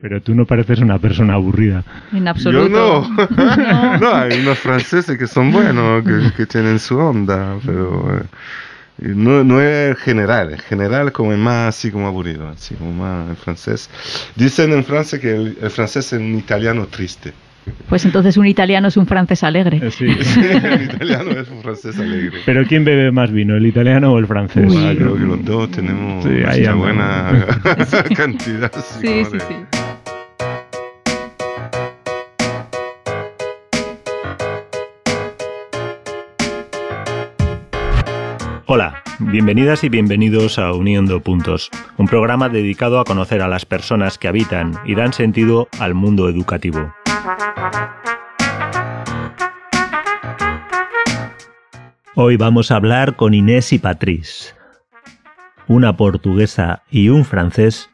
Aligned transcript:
Pero 0.00 0.22
tú 0.22 0.34
no 0.34 0.46
pareces 0.46 0.80
una 0.80 0.98
persona 0.98 1.34
aburrida. 1.34 1.84
En 2.12 2.26
absoluto. 2.26 2.68
Yo 2.68 3.26
no. 3.36 3.98
no. 3.98 4.14
hay 4.14 4.40
unos 4.40 4.58
franceses 4.58 5.18
que 5.18 5.26
son 5.26 5.52
buenos, 5.52 6.02
que, 6.36 6.46
tienen 6.46 6.78
su 6.78 6.96
onda, 6.96 7.58
pero 7.64 8.18
eh, 8.18 9.08
no, 9.14 9.44
no, 9.44 9.60
es 9.60 9.98
general. 9.98 10.52
En 10.52 10.58
general 10.58 11.12
como 11.12 11.32
es 11.32 11.38
más 11.38 11.76
así 11.76 11.90
como 11.90 12.06
aburrido, 12.06 12.48
así 12.48 12.74
como 12.74 12.92
más 12.92 13.28
en 13.28 13.36
francés. 13.36 13.90
Dicen 14.36 14.72
en 14.72 14.84
Francia 14.84 15.20
que 15.20 15.34
el, 15.34 15.58
el 15.60 15.70
francés 15.70 16.12
es 16.12 16.18
un 16.18 16.34
italiano 16.36 16.86
triste. 16.86 17.34
Pues 17.88 18.04
entonces 18.04 18.36
un 18.36 18.46
italiano 18.46 18.88
es 18.88 18.96
un 18.96 19.06
francés 19.06 19.42
alegre. 19.42 19.80
Eh, 19.82 19.90
sí, 19.90 20.04
el 20.64 20.82
italiano 20.82 21.30
es 21.32 21.48
un 21.48 21.62
francés 21.62 21.98
alegre. 21.98 22.38
Pero 22.46 22.64
¿quién 22.66 22.84
bebe 22.84 23.10
más 23.10 23.30
vino, 23.30 23.56
el 23.56 23.66
italiano 23.66 24.12
o 24.12 24.18
el 24.18 24.26
francés? 24.26 24.72
Ah, 24.76 24.92
creo 24.96 25.14
que 25.14 25.24
los 25.24 25.44
dos 25.44 25.70
tenemos 25.70 26.24
una 26.24 26.74
buena 26.74 27.46
cantidad. 28.16 28.72
Sí, 29.00 29.24
sí, 29.30 29.38
sí. 29.38 29.88
Hola, 38.72 39.02
bienvenidas 39.18 39.82
y 39.82 39.88
bienvenidos 39.88 40.56
a 40.60 40.72
Uniendo 40.72 41.20
Puntos, 41.20 41.70
un 41.96 42.06
programa 42.06 42.48
dedicado 42.48 43.00
a 43.00 43.04
conocer 43.04 43.42
a 43.42 43.48
las 43.48 43.66
personas 43.66 44.16
que 44.16 44.28
habitan 44.28 44.78
y 44.84 44.94
dan 44.94 45.12
sentido 45.12 45.66
al 45.80 45.94
mundo 45.94 46.28
educativo. 46.28 46.94
Hoy 52.14 52.36
vamos 52.36 52.70
a 52.70 52.76
hablar 52.76 53.16
con 53.16 53.34
Inés 53.34 53.72
y 53.72 53.80
Patrice, 53.80 54.54
una 55.66 55.96
portuguesa 55.96 56.84
y 56.92 57.08
un 57.08 57.24
francés 57.24 57.90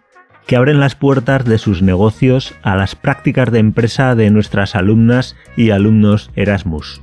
que 0.46 0.56
abren 0.56 0.78
las 0.78 0.94
puertas 0.94 1.46
de 1.46 1.56
sus 1.56 1.80
negocios 1.80 2.54
a 2.62 2.76
las 2.76 2.94
prácticas 2.96 3.50
de 3.50 3.60
empresa 3.60 4.14
de 4.14 4.30
nuestras 4.30 4.74
alumnas 4.74 5.36
y 5.56 5.70
alumnos 5.70 6.30
Erasmus. 6.34 7.00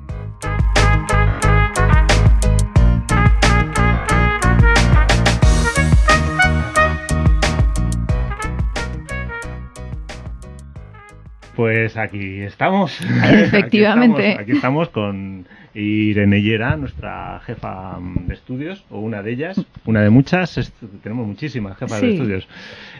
Pues 11.55 11.97
aquí 11.97 12.41
estamos. 12.41 12.99
Efectivamente. 13.31 14.37
Aquí 14.39 14.53
estamos, 14.53 14.89
con 14.89 15.45
Irene 15.75 16.41
Yera, 16.41 16.77
nuestra 16.77 17.41
jefa 17.45 17.97
de 17.99 18.33
estudios, 18.33 18.83
o 18.89 18.99
una 18.99 19.21
de 19.21 19.31
ellas, 19.31 19.65
una 19.85 20.01
de 20.01 20.09
muchas, 20.09 20.73
tenemos 21.01 21.27
muchísimas 21.27 21.77
jefas 21.77 22.01
de 22.01 22.13
estudios. 22.13 22.47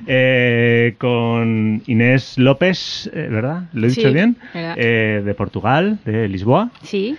Eh, 0.08 0.96
con 0.98 1.82
Inés 1.88 2.38
López, 2.38 3.10
eh, 3.14 3.28
¿verdad? 3.30 3.64
¿Lo 3.74 3.88
he 3.88 3.90
dicho 3.90 4.12
bien? 4.12 4.38
Eh, 4.54 5.22
de 5.24 5.34
Portugal, 5.34 6.00
de 6.06 6.28
Lisboa. 6.28 6.72
Sí. 6.84 7.16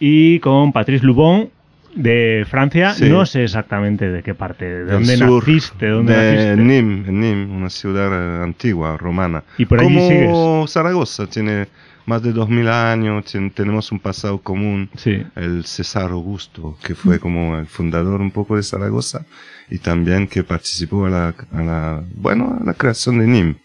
Y 0.00 0.38
con 0.40 0.72
Patrice 0.72 1.04
Lubon, 1.04 1.50
de 1.98 2.46
Francia, 2.48 2.94
no 3.00 3.26
sé 3.26 3.42
exactamente 3.42 4.08
de 4.08 4.22
qué 4.22 4.32
parte, 4.32 4.64
de 4.64 4.92
dónde 4.92 5.16
naciste, 5.16 5.86
de 5.86 5.90
dónde 5.90 6.14
de 6.14 6.56
Nîmes, 6.56 7.08
Nîmes, 7.08 7.50
una 7.50 7.70
ciudad 7.70 8.42
antigua, 8.42 8.96
romana. 8.96 9.42
Y 9.58 9.66
por 9.66 9.80
allí 9.80 9.96
Como 9.96 10.66
Zaragoza, 10.68 11.26
tiene 11.26 11.66
más 12.06 12.22
de 12.22 12.32
2000 12.32 12.68
años, 12.68 13.24
tenemos 13.52 13.90
un 13.90 13.98
pasado 13.98 14.38
común, 14.38 14.88
el 15.34 15.64
César 15.64 16.12
Augusto, 16.12 16.78
que 16.84 16.94
fue 16.94 17.16
mm. 17.16 17.20
como 17.20 17.58
el 17.58 17.66
fundador 17.66 18.20
un 18.20 18.30
poco 18.30 18.54
de 18.54 18.62
Zaragoza 18.62 19.26
y 19.68 19.78
también 19.78 20.28
que 20.28 20.44
participó 20.44 21.06
a 21.06 21.10
la, 21.10 21.34
a 21.52 21.62
la 21.62 22.02
bueno, 22.14 22.58
a 22.60 22.64
la 22.64 22.74
creación 22.74 23.18
de 23.18 23.26
Nîmes. 23.26 23.56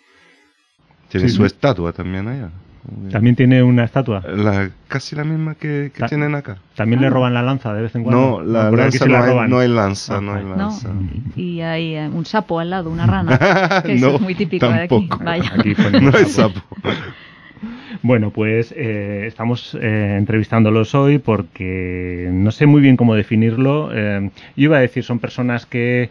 Tiene 1.09 1.29
su 1.29 1.45
estatua 1.45 1.93
también 1.93 2.27
allá. 2.27 2.49
También 3.11 3.35
tiene 3.35 3.63
una 3.63 3.85
estatua. 3.85 4.21
La, 4.27 4.69
casi 4.89 5.15
la 5.15 5.23
misma 5.23 5.55
que, 5.55 5.91
tienen 6.09 6.35
acá. 6.35 6.57
También 6.75 6.99
le 6.99 7.07
ah. 7.07 7.11
roban 7.11 7.33
la 7.33 7.41
lanza 7.41 7.73
de 7.73 7.81
vez 7.81 7.95
en 7.95 8.03
cuando. 8.03 8.41
No, 8.41 8.43
la 8.43 8.71
lanza 8.71 9.05
no, 9.05 9.23
hay, 9.23 9.49
no, 9.49 9.59
hay, 9.59 9.69
lanza, 9.69 10.19
no 10.19 10.33
hay 10.33 10.43
lanza. 10.43 10.89
Y 11.35 11.61
hay 11.61 11.95
eh, 11.95 12.09
un 12.09 12.25
sapo 12.25 12.59
al 12.59 12.69
lado, 12.69 12.89
una 12.89 13.05
rana. 13.05 13.39
Que 13.85 13.93
eso 13.93 14.15
es 14.15 14.21
muy 14.21 14.35
típico 14.35 14.67
de 14.67 14.81
aquí. 14.81 15.09
Vaya. 15.23 15.53
no 16.01 16.11
hay 16.17 16.25
sapo. 16.25 16.59
Bueno, 18.01 18.31
pues 18.31 18.73
eh, 18.75 19.25
estamos 19.27 19.77
eh, 19.79 20.15
entrevistándolos 20.17 20.93
hoy 20.93 21.19
porque 21.19 22.27
no 22.33 22.51
sé 22.51 22.65
muy 22.65 22.81
bien 22.81 22.97
cómo 22.97 23.15
definirlo. 23.15 23.93
yo 23.93 24.29
iba 24.57 24.77
a 24.77 24.81
decir, 24.81 25.05
son 25.05 25.19
personas 25.19 25.65
que 25.65 26.09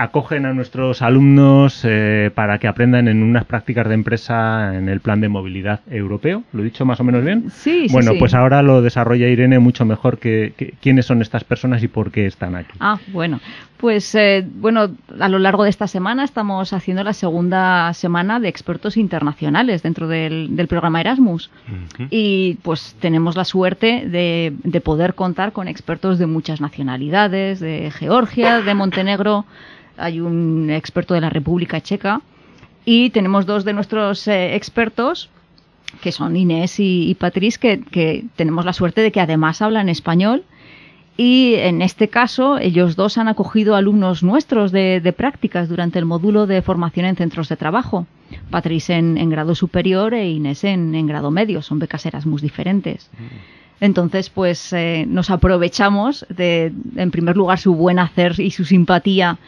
acogen 0.00 0.46
a 0.46 0.54
nuestros 0.54 1.02
alumnos 1.02 1.82
eh, 1.84 2.30
para 2.34 2.58
que 2.58 2.68
aprendan 2.68 3.06
en 3.06 3.22
unas 3.22 3.44
prácticas 3.44 3.86
de 3.86 3.94
empresa 3.94 4.74
en 4.74 4.88
el 4.88 5.00
plan 5.00 5.20
de 5.20 5.28
movilidad 5.28 5.80
europeo. 5.90 6.42
¿Lo 6.52 6.62
he 6.62 6.64
dicho 6.64 6.86
más 6.86 7.00
o 7.00 7.04
menos 7.04 7.22
bien? 7.22 7.50
Sí, 7.50 7.86
sí. 7.86 7.92
Bueno, 7.92 8.12
pues 8.18 8.32
ahora 8.32 8.62
lo 8.62 8.80
desarrolla 8.80 9.28
Irene 9.28 9.58
mucho 9.58 9.84
mejor 9.84 10.18
que, 10.18 10.74
quiénes 10.80 11.04
son 11.04 11.20
estas 11.20 11.44
personas 11.44 11.82
y 11.82 11.88
por 11.88 12.10
qué 12.10 12.26
están 12.26 12.56
aquí. 12.56 12.72
Ah, 12.80 12.98
bueno. 13.08 13.40
Pues 13.76 14.14
eh, 14.14 14.46
bueno, 14.46 14.90
a 15.18 15.28
lo 15.30 15.38
largo 15.38 15.64
de 15.64 15.70
esta 15.70 15.86
semana 15.86 16.22
estamos 16.24 16.74
haciendo 16.74 17.02
la 17.02 17.14
segunda 17.14 17.94
semana 17.94 18.38
de 18.38 18.48
expertos 18.48 18.98
internacionales 18.98 19.82
dentro 19.82 20.06
del, 20.06 20.66
programa 20.68 21.00
Erasmus. 21.00 21.50
Y 22.10 22.58
pues 22.62 22.94
tenemos 23.00 23.36
la 23.36 23.44
suerte 23.44 24.04
de, 24.06 24.52
de 24.64 24.80
poder 24.82 25.14
contar 25.14 25.52
con 25.52 25.66
expertos 25.66 26.18
de 26.18 26.26
muchas 26.26 26.60
nacionalidades, 26.60 27.58
de 27.58 27.90
Georgia, 27.90 28.60
de 28.60 28.74
Montenegro, 28.74 29.46
hay 29.96 30.20
un 30.20 30.70
experto 30.70 31.14
de 31.14 31.20
la 31.20 31.30
República 31.30 31.80
Checa 31.80 32.20
y 32.84 33.10
tenemos 33.10 33.46
dos 33.46 33.64
de 33.64 33.72
nuestros 33.72 34.26
eh, 34.28 34.54
expertos 34.56 35.30
que 36.00 36.12
son 36.12 36.36
Inés 36.36 36.76
y, 36.78 37.14
Patrice, 37.18 37.58
que, 37.58 38.24
tenemos 38.36 38.64
la 38.64 38.72
suerte 38.72 39.00
de 39.00 39.12
que 39.12 39.20
además 39.20 39.60
hablan 39.60 39.88
español. 39.88 40.44
Y 41.16 41.54
en 41.56 41.82
este 41.82 42.08
caso, 42.08 42.58
ellos 42.58 42.96
dos 42.96 43.18
han 43.18 43.28
acogido 43.28 43.74
alumnos 43.74 44.22
nuestros 44.22 44.72
de, 44.72 45.14
prácticas 45.16 45.68
durante 45.68 45.98
el 45.98 46.06
módulo 46.06 46.46
de 46.46 46.62
formación 46.62 47.06
en 47.06 47.16
centros 47.16 47.48
de 47.48 47.56
trabajo. 47.56 48.06
Patrice 48.50 48.94
en, 48.94 49.28
grado 49.28 49.54
superior 49.54 50.14
e 50.14 50.30
Inés 50.30 50.64
en, 50.64 51.06
grado 51.06 51.30
medio. 51.30 51.60
Son 51.60 51.78
becas 51.78 52.06
Erasmus 52.06 52.40
diferentes. 52.40 53.10
Mm. 53.12 53.60
Entonces, 53.84 54.30
pues 54.30 54.72
eh, 54.72 55.04
nos 55.08 55.30
aprovechamos 55.30 56.26
de, 56.28 56.72
en 56.96 57.10
primer 57.10 57.36
lugar, 57.36 57.58
su 57.58 57.74
buen 57.74 57.98
hacer 57.98 58.38
y 58.38 58.50
su 58.50 58.64
simpatía 58.64 59.38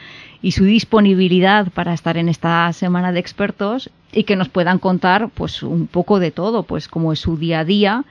y 0.43 0.53
su 0.53 0.65
disponibilidad 0.65 1.69
para 1.73 1.95
estar 1.95 2.17
en 2.17 2.29
esta 2.29 2.73
semana 2.73 3.13
de 3.13 3.21
expertos 3.21 3.91
y 4.13 4.25
que 4.25 4.37
nos 4.37 4.49
puedan 4.49 4.79
contar 4.79 5.31
pues 5.33 5.63
un 5.63 5.87
poco 5.87 6.19
de 6.19 6.33
todo, 6.33 6.65
pues 6.65 6.89
cómo 6.89 7.13
es 7.13 7.21
su 7.21 7.37
día 7.37 7.61
a 7.61 7.65
día, 7.65 8.05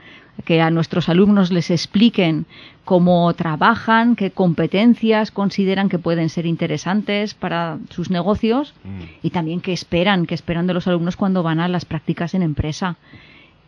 que 0.45 0.61
a 0.61 0.71
nuestros 0.71 1.09
alumnos 1.09 1.51
les 1.51 1.69
expliquen 1.69 2.45
cómo 2.85 3.31
trabajan, 3.33 4.15
qué 4.15 4.31
competencias 4.31 5.29
consideran 5.29 5.89
que 5.89 5.99
pueden 5.99 6.29
ser 6.29 6.45
interesantes 6.45 7.33
para 7.33 7.77
sus 7.89 8.09
negocios 8.09 8.73
mm. 8.83 9.25
y 9.27 9.29
también 9.29 9.61
qué 9.61 9.73
esperan, 9.73 10.25
qué 10.25 10.33
esperan 10.33 10.67
de 10.67 10.73
los 10.73 10.87
alumnos 10.87 11.15
cuando 11.15 11.43
van 11.43 11.59
a 11.59 11.67
las 11.67 11.85
prácticas 11.85 12.33
en 12.33 12.41
empresa. 12.41 12.95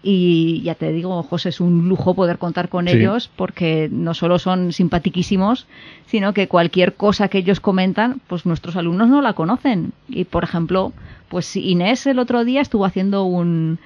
Y 0.06 0.62
ya 0.64 0.76
te 0.76 0.92
digo, 0.92 1.24
José, 1.24 1.50
es 1.50 1.62
un 1.62 1.88
lujo 1.88 2.14
poder 2.14 2.38
contar 2.38 2.68
con 2.68 2.90
ellos 2.90 3.32
porque 3.38 3.88
no 3.90 4.14
solo 4.14 4.38
son 4.38 4.74
simpatiquísimos, 4.74 5.66
sino 6.08 6.34
que 6.34 6.50
cualquier 6.50 6.96
cosa 6.96 7.30
que 7.30 7.38
ellos 7.38 7.62
comentan, 7.62 8.20
pues 8.28 8.46
nuestros 8.46 8.76
alumnos 8.76 9.08
no 9.08 9.22
la 9.22 9.32
conocen. 9.32 9.94
Y 10.10 10.26
por 10.26 10.44
ejemplo, 10.44 10.92
pues 11.30 11.56
Inés 11.56 12.06
el 12.06 12.20
otro 12.20 12.44
día 12.44 12.60
estuvo 12.60 12.84
haciendo 12.84 13.24
un, 13.24 13.80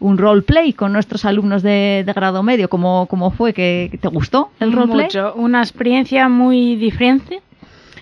un 0.00 0.18
roleplay 0.18 0.72
con 0.72 0.92
nuestros 0.92 1.24
alumnos 1.24 1.62
de, 1.62 2.04
grado 2.16 2.42
medio. 2.42 2.68
¿Cómo, 2.68 3.06
¿Cómo, 3.06 3.30
fue? 3.30 3.52
¿Que 3.52 3.96
te 4.00 4.08
gustó 4.08 4.50
el 4.58 4.72
roleplay? 4.72 5.06
Mucho, 5.06 5.34
una 5.34 5.60
experiencia 5.60 6.28
muy 6.28 6.74
diferente. 6.74 7.42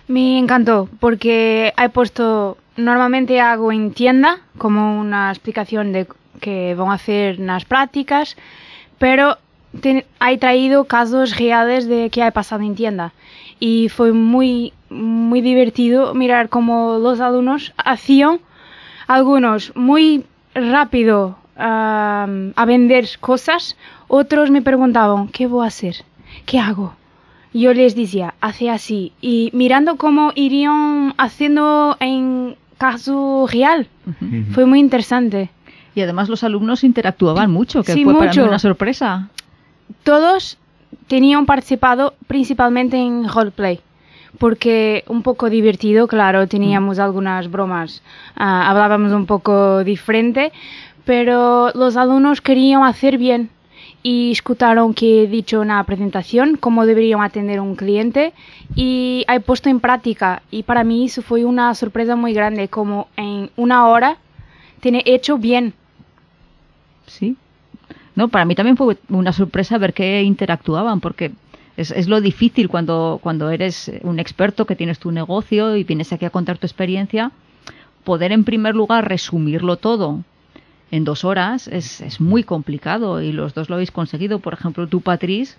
Me 0.07 0.39
encantó 0.39 0.89
porque 1.01 1.75
he 1.77 1.89
puesto, 1.91 2.57
normalmente 2.79 3.41
hago 3.41 3.73
en 3.73 3.93
tienda 3.93 4.39
como 4.57 4.99
una 4.99 5.31
explicación 5.31 5.93
de 5.93 6.07
que 6.41 6.75
van 6.75 6.91
a 6.91 6.95
hacer 6.95 7.39
las 7.39 7.65
prácticas, 7.65 8.37
pero 8.99 9.39
he 9.83 10.39
traído 10.39 10.85
casos 10.85 11.37
reales 11.37 11.87
de 11.87 12.11
que 12.11 12.23
ha 12.23 12.31
pasado 12.31 12.63
en 12.63 12.75
tienda 12.75 13.13
y 13.61 13.89
fue 13.89 14.13
muy, 14.13 14.73
muy 14.89 15.41
divertido 15.41 16.15
mirar 16.15 16.49
cómo 16.49 16.99
los 16.99 17.21
alumnos 17.21 17.73
hacían, 17.77 18.41
algunos 19.07 19.75
muy 19.75 20.25
rápido 20.55 21.37
a 21.57 22.65
vender 22.67 23.09
cosas, 23.21 23.77
otros 24.07 24.51
me 24.51 24.63
preguntaban, 24.63 25.29
¿qué 25.29 25.47
voy 25.47 25.65
a 25.65 25.69
hacer? 25.69 25.97
¿Qué 26.47 26.59
hago? 26.59 26.95
Yo 27.53 27.75
les 27.75 27.97
decía, 27.97 28.35
hace 28.41 28.71
así. 28.71 29.13
Y 29.21 29.51
mirando 29.53 29.97
cómo 29.97 30.33
irían 30.35 31.15
haciendo 31.19 31.97
en 32.01 32.57
caso 32.79 33.47
real, 33.51 33.89
fue 34.53 34.67
muy 34.67 34.79
interesante. 34.79 35.51
Y 35.99 36.03
además 36.03 36.29
los 36.29 36.45
alumnos 36.45 36.85
interactuaban 36.85 37.51
mucho, 37.51 37.83
que 37.83 37.93
fue 38.05 38.17
para 38.17 38.33
mí 38.33 38.39
una 38.39 38.61
sorpresa. 38.61 39.29
Todos 40.05 40.57
tenían 41.09 41.45
participado 41.45 42.15
principalmente 42.29 42.97
en 42.97 43.29
roleplay. 43.29 43.81
porque 44.39 45.03
un 45.09 45.23
poco 45.25 45.51
divertido, 45.51 46.07
claro, 46.07 46.47
teníamos 46.47 47.01
algunas 47.01 47.51
bromas, 47.51 48.01
ah, 48.37 48.71
hablábamos 48.71 49.13
un 49.13 49.27
poco 49.27 49.83
diferente, 49.83 50.53
pero 51.05 51.73
los 51.75 51.97
alumnos 51.97 52.41
querían 52.41 52.85
hacer 52.85 53.19
bien 53.19 53.51
y 54.05 54.31
escucharon 54.31 54.95
que 54.95 55.25
he 55.25 55.27
dicho 55.27 55.61
una 55.61 55.83
presentación 55.83 56.57
cómo 56.57 56.87
deberían 56.87 57.23
atender 57.23 57.59
un 57.59 57.75
cliente 57.75 58.33
y 58.77 59.25
he 59.27 59.41
puesto 59.41 59.69
en 59.69 59.81
práctica 59.81 60.43
y 60.53 60.63
para 60.63 60.85
mí 60.85 61.07
eso 61.07 61.23
fue 61.23 61.45
una 61.45 61.75
sorpresa 61.75 62.15
muy 62.15 62.33
grande 62.35 62.69
como 62.69 63.09
en 63.17 63.51
una 63.57 63.89
hora 63.89 64.19
tiene 64.81 65.03
hecho 65.07 65.39
bien. 65.39 65.75
Sí. 67.09 67.37
No, 68.15 68.29
para 68.29 68.45
mí 68.45 68.55
también 68.55 68.77
fue 68.77 68.97
una 69.09 69.33
sorpresa 69.33 69.79
ver 69.79 69.95
que 69.95 70.23
interactuaban 70.23 71.01
porque 71.01 71.33
es, 71.77 71.91
es, 71.91 72.09
lo 72.09 72.21
difícil 72.21 72.69
cuando, 72.69 73.21
cuando 73.23 73.51
eres 73.51 73.91
un 74.03 74.19
experto 74.19 74.65
que 74.65 74.77
tienes 74.77 74.99
tu 74.99 75.13
negocio 75.13 75.77
y 75.77 75.85
vienes 75.85 76.13
aquí 76.13 76.25
a 76.25 76.31
contar 76.31 76.59
tu 76.59 76.67
experiencia, 76.67 77.31
poder 78.05 78.33
en 78.33 78.45
primer 78.45 78.75
lugar 78.75 79.09
resumirlo 79.09 79.77
todo 79.77 80.25
en 80.91 81.05
dos 81.05 81.25
horas 81.25 81.69
es, 81.69 82.01
es, 82.01 82.21
muy 82.21 82.45
complicado 82.45 83.21
y 83.21 83.33
los 83.33 83.55
dos 83.55 83.69
lo 83.69 83.75
habéis 83.75 83.91
conseguido. 83.91 84.39
Por 84.39 84.55
ejemplo, 84.55 84.87
tú, 84.87 85.01
Patrice, 85.01 85.57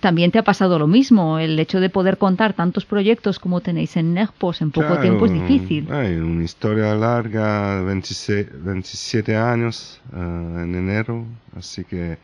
también 0.00 0.30
te 0.32 0.38
ha 0.38 0.44
pasado 0.44 0.78
lo 0.78 0.86
mismo. 0.86 1.38
El 1.38 1.58
hecho 1.58 1.80
de 1.80 1.90
poder 1.90 2.18
contar 2.18 2.54
tantos 2.54 2.84
proyectos 2.84 3.38
como 3.38 3.60
tenéis 3.60 3.96
en 3.96 4.14
NEGPOS 4.14 4.62
en 4.62 4.70
poco 4.72 4.98
tiempo 4.98 5.26
es 5.26 5.32
difícil. 5.32 5.90
Hay 5.92 6.16
una 6.16 6.44
historia 6.44 6.94
larga, 6.94 7.82
27 7.82 9.36
años 9.36 10.00
uh, 10.12 10.16
en 10.16 10.74
enero, 10.74 11.24
así 11.56 11.84
que 11.84 12.18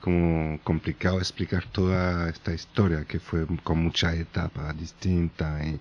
como 0.00 0.58
complicado 0.62 1.18
explicar 1.18 1.64
toda 1.72 2.28
esta 2.28 2.52
historia 2.52 3.06
que 3.06 3.18
fue 3.18 3.46
con 3.62 3.82
mucha 3.82 4.14
etapa 4.14 4.70
distinta 4.74 5.60
y, 5.64 5.80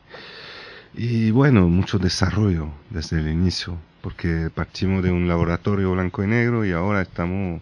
y 0.96 1.32
bueno, 1.32 1.68
mucho 1.68 2.00
desarrollo 2.00 2.70
desde 2.90 3.20
el 3.20 3.28
inicio 3.28 3.78
porque 4.04 4.50
partimos 4.54 5.02
de 5.02 5.12
un 5.12 5.30
laboratorio 5.30 5.94
blanco 5.94 6.24
y 6.26 6.28
negro 6.28 6.66
y 6.66 6.74
ahora 6.74 7.02
estamos 7.02 7.62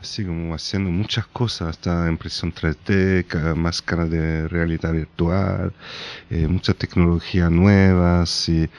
así 0.00 0.24
como 0.24 0.54
haciendo 0.54 0.90
muchas 0.90 1.26
cosas, 1.26 1.68
hasta 1.68 2.08
impresión 2.08 2.54
3D, 2.54 3.54
máscara 3.54 4.06
de 4.06 4.48
realidad 4.48 4.92
virtual, 4.92 5.74
eh, 6.30 6.46
muchas 6.48 6.76
tecnologías 6.76 7.50
nuevas 7.50 8.48
y, 8.48 8.70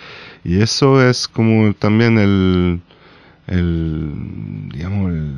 y, 0.43 0.61
eso 0.61 1.07
es 1.07 1.27
como 1.27 1.71
también 1.75 2.17
el, 2.17 2.81
el 3.45 4.69
digamos, 4.73 5.11
el, 5.11 5.35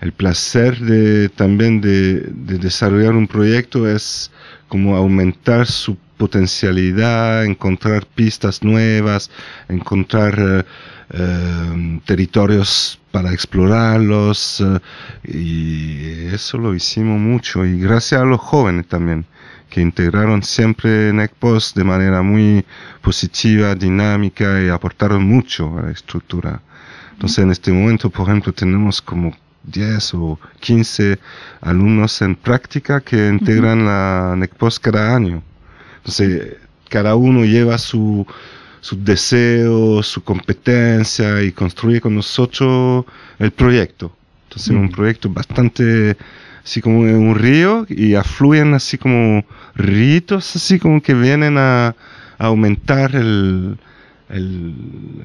el 0.00 0.12
placer 0.12 0.80
de 0.80 1.28
también 1.28 1.80
de, 1.80 2.22
de 2.22 2.58
desarrollar 2.58 3.14
un 3.14 3.28
proyecto 3.28 3.88
es 3.88 4.32
como 4.68 4.96
aumentar 4.96 5.66
su 5.66 5.96
potencialidad, 6.16 7.44
encontrar 7.44 8.06
pistas 8.06 8.62
nuevas, 8.62 9.30
encontrar 9.68 10.38
eh, 10.38 10.64
eh, 11.10 12.00
territorios 12.04 12.98
para 13.12 13.32
explorarlos 13.32 14.60
eh, 14.60 14.80
y 15.24 16.34
eso 16.34 16.58
lo 16.58 16.74
hicimos 16.74 17.18
mucho 17.20 17.64
y 17.64 17.78
gracias 17.78 18.20
a 18.20 18.24
los 18.24 18.40
jóvenes 18.40 18.88
también 18.88 19.24
que 19.70 19.80
integraron 19.80 20.42
siempre 20.42 21.12
NECPOS 21.12 21.74
de 21.74 21.84
manera 21.84 22.22
muy 22.22 22.64
positiva, 23.02 23.74
dinámica 23.74 24.62
y 24.62 24.68
aportaron 24.68 25.24
mucho 25.24 25.78
a 25.78 25.82
la 25.82 25.90
estructura. 25.90 26.60
Entonces 27.12 27.38
en 27.38 27.50
este 27.50 27.72
momento, 27.72 28.10
por 28.10 28.28
ejemplo, 28.28 28.52
tenemos 28.52 29.02
como 29.02 29.34
10 29.64 30.14
o 30.14 30.38
15 30.60 31.18
alumnos 31.60 32.22
en 32.22 32.36
práctica 32.36 33.00
que 33.00 33.28
integran 33.28 33.84
la 33.84 34.34
NECPOS 34.36 34.80
cada 34.80 35.14
año. 35.14 35.42
Entonces, 36.06 36.54
cada 36.88 37.16
uno 37.16 37.44
lleva 37.44 37.78
su, 37.78 38.24
su 38.80 39.02
deseo, 39.02 40.04
su 40.04 40.22
competencia 40.22 41.42
y 41.42 41.50
construye 41.50 42.00
con 42.00 42.14
nosotros 42.14 43.04
el 43.40 43.50
proyecto. 43.50 44.16
Entonces, 44.44 44.68
es 44.70 44.76
un 44.76 44.84
mm. 44.84 44.92
proyecto 44.92 45.28
bastante 45.28 46.16
así 46.62 46.80
como 46.80 47.00
un 47.00 47.34
río 47.34 47.86
y 47.88 48.14
afluyen 48.14 48.74
así 48.74 48.98
como 48.98 49.44
ritos, 49.74 50.54
así 50.54 50.78
como 50.78 51.02
que 51.02 51.12
vienen 51.14 51.58
a 51.58 51.96
aumentar 52.38 53.16
el, 53.16 53.76
el, 54.28 54.74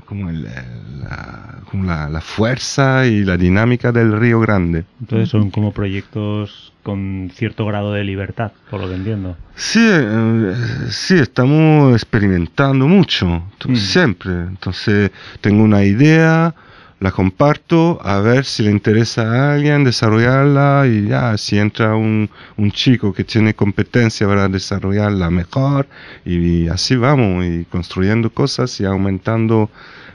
como, 0.05 0.29
el, 0.29 0.43
la, 0.43 1.59
como 1.69 1.85
la, 1.85 2.09
la, 2.09 2.21
fuerza 2.21 3.07
y 3.07 3.23
la 3.23 3.37
dinámica 3.37 3.91
del 3.91 4.17
Río 4.17 4.39
Grande. 4.39 4.85
Entonces 4.99 5.29
son 5.29 5.49
como 5.49 5.71
proyectos 5.71 6.71
con 6.83 7.31
cierto 7.33 7.65
grado 7.65 7.93
de 7.93 8.03
libertad, 8.03 8.51
por 8.69 8.81
lo 8.81 8.89
que 8.89 8.95
entiendo. 8.95 9.37
Sí, 9.55 9.79
eh, 9.83 10.55
sí 10.89 11.15
estamos 11.15 11.93
experimentando 11.93 12.87
mucho, 12.87 13.43
mm. 13.67 13.75
siempre. 13.75 14.31
Entonces 14.31 15.11
tengo 15.41 15.63
una 15.63 15.83
idea, 15.83 16.53
la 17.01 17.11
comparto 17.11 17.99
a 18.03 18.19
ver 18.19 18.45
si 18.45 18.61
le 18.61 18.69
interesa 18.69 19.23
a 19.23 19.53
alguien 19.55 19.83
desarrollarla 19.83 20.85
y 20.85 21.07
ya, 21.07 21.35
si 21.35 21.57
entra 21.57 21.95
un, 21.95 22.29
un 22.57 22.71
chico 22.71 23.11
que 23.11 23.23
tiene 23.23 23.55
competencia 23.55 24.27
para 24.27 24.47
desarrollarla 24.47 25.31
mejor 25.31 25.87
y, 26.23 26.67
así 26.67 26.95
vamos 26.95 27.43
y 27.43 27.65
construyendo 27.65 28.29
cosas 28.29 28.79
y 28.79 28.85
aumentando 28.85 29.71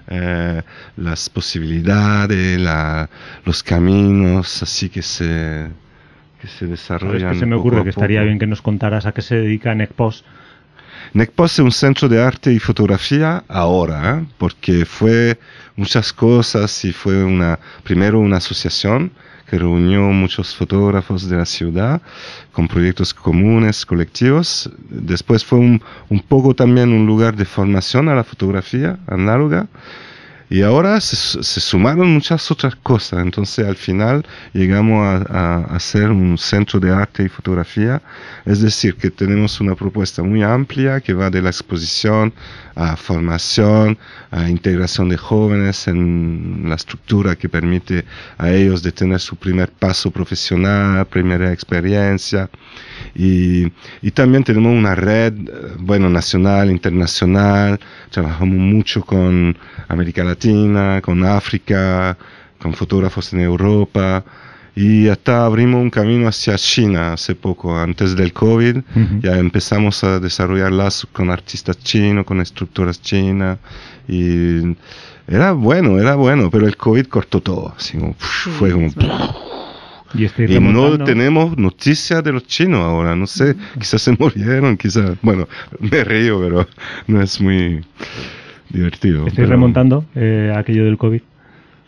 eh, 0.07 0.63
las 0.97 1.29
posibilidades, 1.29 2.61
la, 2.61 3.11
los 3.45 3.65
caminos, 3.65 4.63
así 4.63 4.89
que 4.89 5.03
se, 5.03 5.67
que 6.41 6.47
se 6.47 6.67
desarrollan. 6.69 7.31
Es 7.31 7.33
que 7.33 7.41
se 7.41 7.47
me 7.47 7.57
ocurre 7.57 7.83
que 7.83 7.91
estaría 7.91 8.23
bien 8.23 8.39
que 8.39 8.47
nos 8.47 8.63
contaras 8.63 9.07
a 9.07 9.13
qué 9.13 9.23
se 9.23 9.35
dedica 9.35 9.75
NECPOS 9.75 10.25
NECPOS 11.15 11.53
es 11.53 11.59
un 11.61 11.73
centro 11.73 12.09
de 12.09 12.23
arte 12.23 12.53
y 12.53 12.59
fotografía 12.59 13.45
ahora, 13.49 14.19
¿eh? 14.19 14.27
porque 14.39 14.85
fue 14.85 15.39
muchas 15.77 16.13
cosas 16.13 16.85
y 16.85 16.93
fue 16.93 17.25
una, 17.25 17.59
primero 17.85 18.21
una 18.21 18.39
asociación 18.39 19.13
que 19.49 19.59
reunió 19.59 20.01
muchos 20.03 20.55
fotógrafos 20.55 21.29
de 21.29 21.37
la 21.37 21.47
ciudad 21.47 22.03
con 22.53 22.67
proyectos 22.67 23.15
comunes, 23.15 23.87
colectivos. 23.87 24.71
Después 24.89 25.45
fue 25.45 25.61
un, 25.61 25.83
un 26.09 26.21
poco 26.21 26.55
también 26.55 26.93
un 26.93 27.07
lugar 27.07 27.37
de 27.37 27.45
formación 27.45 28.09
a 28.09 28.15
la 28.15 28.25
fotografía 28.25 28.99
análoga 29.07 29.69
y 30.49 30.63
ahora 30.63 31.01
se, 31.01 31.43
sumaron 31.43 32.13
muchas 32.13 32.51
otras 32.51 32.77
cosas, 32.77 33.21
entonces 33.21 33.67
al 33.67 33.77
final 33.77 34.25
llegamos 34.53 35.25
a, 35.29 35.57
hacer 35.75 36.11
un 36.11 36.39
centro 36.39 36.79
de 36.79 36.93
arte 36.93 37.25
y 37.25 37.29
fotografía, 37.29 38.01
es 38.45 38.61
decir, 38.61 38.95
que 38.95 39.11
tenemos 39.11 39.61
una 39.61 39.75
propuesta 39.75 40.23
muy 40.23 40.43
amplia 40.43 41.01
que 41.01 41.15
va 41.15 41.31
de 41.31 41.43
la 41.43 41.51
exposición 41.51 42.33
a 42.77 42.97
formación, 42.97 43.99
a 44.31 44.49
integración 44.49 45.09
de 45.09 45.17
jóvenes 45.17 45.89
en 45.89 46.65
la 46.69 46.77
estructura 46.77 47.35
que 47.35 47.49
permite 47.49 48.05
a 48.39 48.53
ellos 48.53 48.83
de 48.83 48.93
tener 48.93 49.19
su 49.19 49.37
primer 49.37 49.71
paso 49.71 50.11
profesional, 50.11 51.07
primera 51.07 51.53
experiencia. 51.53 52.49
Y, 53.19 53.73
y 54.03 54.11
también 54.11 54.45
tenemos 54.45 54.77
una 54.77 54.95
red, 54.95 55.33
eh, 55.33 55.75
bueno, 55.79 56.11
nacional, 56.11 56.71
internacional, 56.71 57.81
trabajamos 58.11 58.59
mucho 58.59 59.03
con 59.03 59.57
América 59.89 60.23
Latina, 60.23 61.01
con 61.01 61.25
África, 61.25 62.17
con 62.61 62.75
fotógrafos 62.75 63.33
en 63.33 63.41
Europa. 63.41 64.23
Y 64.75 65.09
hasta 65.09 65.47
abrimos 65.47 65.81
un 65.81 65.89
camino 65.89 66.29
hacia 66.29 66.57
China 66.57 67.15
hace 67.15 67.35
poco, 67.35 67.79
antes 67.79 68.15
del 68.15 68.35
COVID, 68.35 68.77
ya 69.23 69.39
empezamos 69.39 70.05
a 70.05 70.21
desarrollar 70.21 70.71
lazos 70.71 71.09
con 71.15 71.31
artistas 71.31 71.79
chinos, 71.79 72.27
con 72.27 72.43
estructuras 72.43 73.01
chinas. 73.01 73.59
Y 74.07 74.77
era 75.27 75.53
bueno, 75.53 75.99
era 75.99 76.15
bueno, 76.15 76.51
pero 76.51 76.67
el 76.67 76.77
COVID 76.77 77.07
cortó 77.07 77.41
todo, 77.41 77.75
así 77.75 77.97
como, 77.97 78.15
fue 78.19 78.71
como... 78.71 78.91
Y, 80.15 80.61
no 80.61 80.99
tenemos 80.99 81.57
noticias 81.57 82.23
de 82.23 82.33
los 82.33 82.47
chinos 82.47 82.81
ahora, 82.81 83.17
no 83.17 83.27
sé, 83.27 83.57
quizás 83.79 84.03
se 84.03 84.17
murieron, 84.19 84.77
quizás, 84.77 85.17
bueno, 85.23 85.49
me 85.79 86.05
río, 86.05 86.41
pero 86.41 86.67
no 87.07 87.21
es 87.21 87.41
muy 87.41 87.85
divertido. 88.69 89.27
¿Estoy 89.27 89.47
remontando 89.47 90.05
eh, 90.15 90.53
aquello 90.57 90.85
del 90.85 90.97
COVID? 90.97 91.21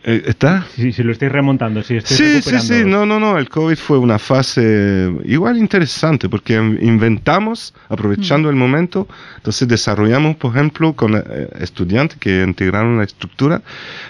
Eh, 0.01 0.23
¿Está? 0.27 0.65
Sí, 0.75 0.93
si 0.93 1.03
lo 1.03 1.11
estoy 1.11 1.27
remontando, 1.27 1.83
sí, 1.83 1.97
estoy 1.97 2.15
sí, 2.15 2.41
sí, 2.41 2.59
sí, 2.59 2.83
no, 2.85 3.05
no, 3.05 3.19
no, 3.19 3.37
el 3.37 3.49
COVID 3.49 3.75
fue 3.75 3.97
una 3.97 4.17
fase 4.17 5.11
igual 5.25 5.57
interesante 5.57 6.29
porque 6.29 6.53
inventamos, 6.53 7.73
aprovechando 7.89 8.47
mm. 8.47 8.51
el 8.51 8.55
momento, 8.55 9.07
entonces 9.35 9.67
desarrollamos, 9.67 10.37
por 10.37 10.55
ejemplo, 10.55 10.93
con 10.93 11.17
eh, 11.17 11.21
estudiantes 11.59 12.17
que 12.17 12.43
integraron 12.43 12.97
la 12.97 13.03
estructura, 13.03 13.61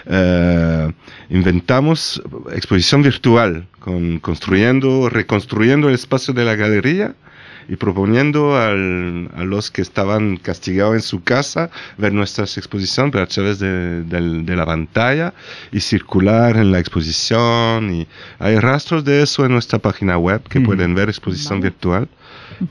eh, 0.06 0.92
inventamos 1.28 2.22
exposición 2.52 3.02
virtual, 3.02 3.66
con, 3.80 4.20
construyendo, 4.20 5.08
reconstruyendo 5.08 5.88
el 5.88 5.94
espacio 5.94 6.32
de 6.34 6.44
la 6.44 6.54
galería 6.54 7.14
y 7.70 7.76
proponiendo 7.76 8.56
a 8.56 8.74
los 8.74 9.70
que 9.70 9.80
estaban 9.80 10.38
castigados 10.38 10.94
en 10.96 11.02
su 11.02 11.22
casa 11.22 11.70
ver 11.98 12.12
nuestras 12.12 12.58
exposiciones 12.58 13.14
a 13.14 13.26
través 13.26 13.60
de, 13.60 14.56
la 14.56 14.66
pantalla 14.66 15.34
y 15.70 15.78
circular 15.78 16.56
en 16.56 16.72
la 16.72 16.80
exposición. 16.80 17.94
Y 17.94 18.08
hay 18.40 18.58
rastros 18.58 19.04
de 19.04 19.22
eso 19.22 19.46
en 19.46 19.52
nuestra 19.52 19.78
página 19.78 20.18
web 20.18 20.42
que 20.48 20.60
pueden 20.60 20.96
ver 20.96 21.08
exposición 21.08 21.60
virtual. 21.60 22.08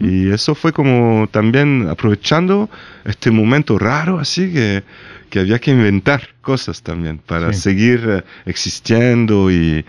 Y 0.01 0.29
eso 0.31 0.53
fue 0.53 0.73
como 0.73 1.29
también 1.31 1.87
aprovechando 1.89 2.69
este 3.05 3.31
momento 3.31 3.79
raro, 3.79 4.19
así 4.19 4.51
que, 4.51 4.83
que 5.29 5.39
había 5.39 5.59
que 5.59 5.71
inventar 5.71 6.29
cosas 6.41 6.81
también 6.81 7.19
para 7.19 7.53
seguir 7.53 8.05
eh, 8.05 8.23
existiendo 8.45 9.49
y 9.49 9.85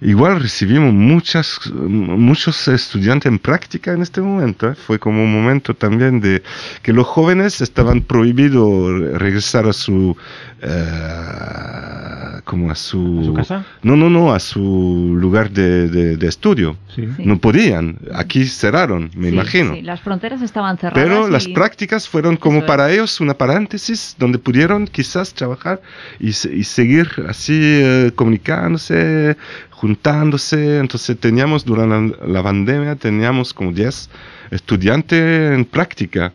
igual 0.00 0.40
recibimos 0.40 0.92
muchas, 0.92 1.60
muchos 1.72 2.68
estudiantes 2.68 3.30
en 3.30 3.38
práctica 3.38 3.92
en 3.92 4.02
este 4.02 4.20
momento. 4.20 4.70
¿eh? 4.70 4.74
Fue 4.74 4.98
como 4.98 5.22
un 5.22 5.32
momento 5.32 5.74
también 5.74 6.20
de 6.20 6.42
que 6.82 6.92
los 6.92 7.06
jóvenes 7.06 7.60
estaban 7.60 8.02
prohibidos 8.02 9.18
regresar 9.18 9.66
a 9.66 9.72
su 9.72 10.16
eh, 10.62 12.40
como 12.44 12.70
a 12.70 12.74
su, 12.74 13.32
casa? 13.36 13.64
No, 13.82 13.96
no, 13.96 14.10
no, 14.10 14.32
a 14.32 14.40
su 14.40 15.16
lugar 15.16 15.50
de, 15.50 15.88
de, 15.88 16.26
estudio. 16.26 16.76
No 17.18 17.38
podían. 17.38 17.96
Aquí 18.12 18.44
cerraron, 18.44 19.10
me 19.14 19.28
imagino. 19.28 19.74
Sí, 19.74 19.82
las 19.82 20.00
fronteras 20.00 20.42
estaban 20.42 20.76
cerradas. 20.76 21.02
Pero 21.02 21.28
las 21.28 21.46
prácticas 21.48 22.08
fueron 22.08 22.36
como 22.36 22.66
para 22.66 22.90
ellos 22.90 23.20
una 23.20 23.34
paréntesis 23.34 24.16
donde 24.18 24.38
pudieron 24.38 24.86
quizás 24.86 25.32
trabajar 25.32 25.80
y, 26.18 26.28
y 26.28 26.64
seguir 26.64 27.08
así 27.28 27.58
eh, 27.62 28.12
comunicándose, 28.14 29.36
juntándose. 29.80 30.78
Entonces 30.78 31.18
teníamos 31.18 31.64
durante 31.64 32.16
la, 32.26 32.42
pandemia, 32.42 32.96
teníamos 32.96 33.54
como 33.54 33.72
10 33.72 34.10
estudiantes 34.50 35.54
en 35.54 35.64
práctica 35.64 36.32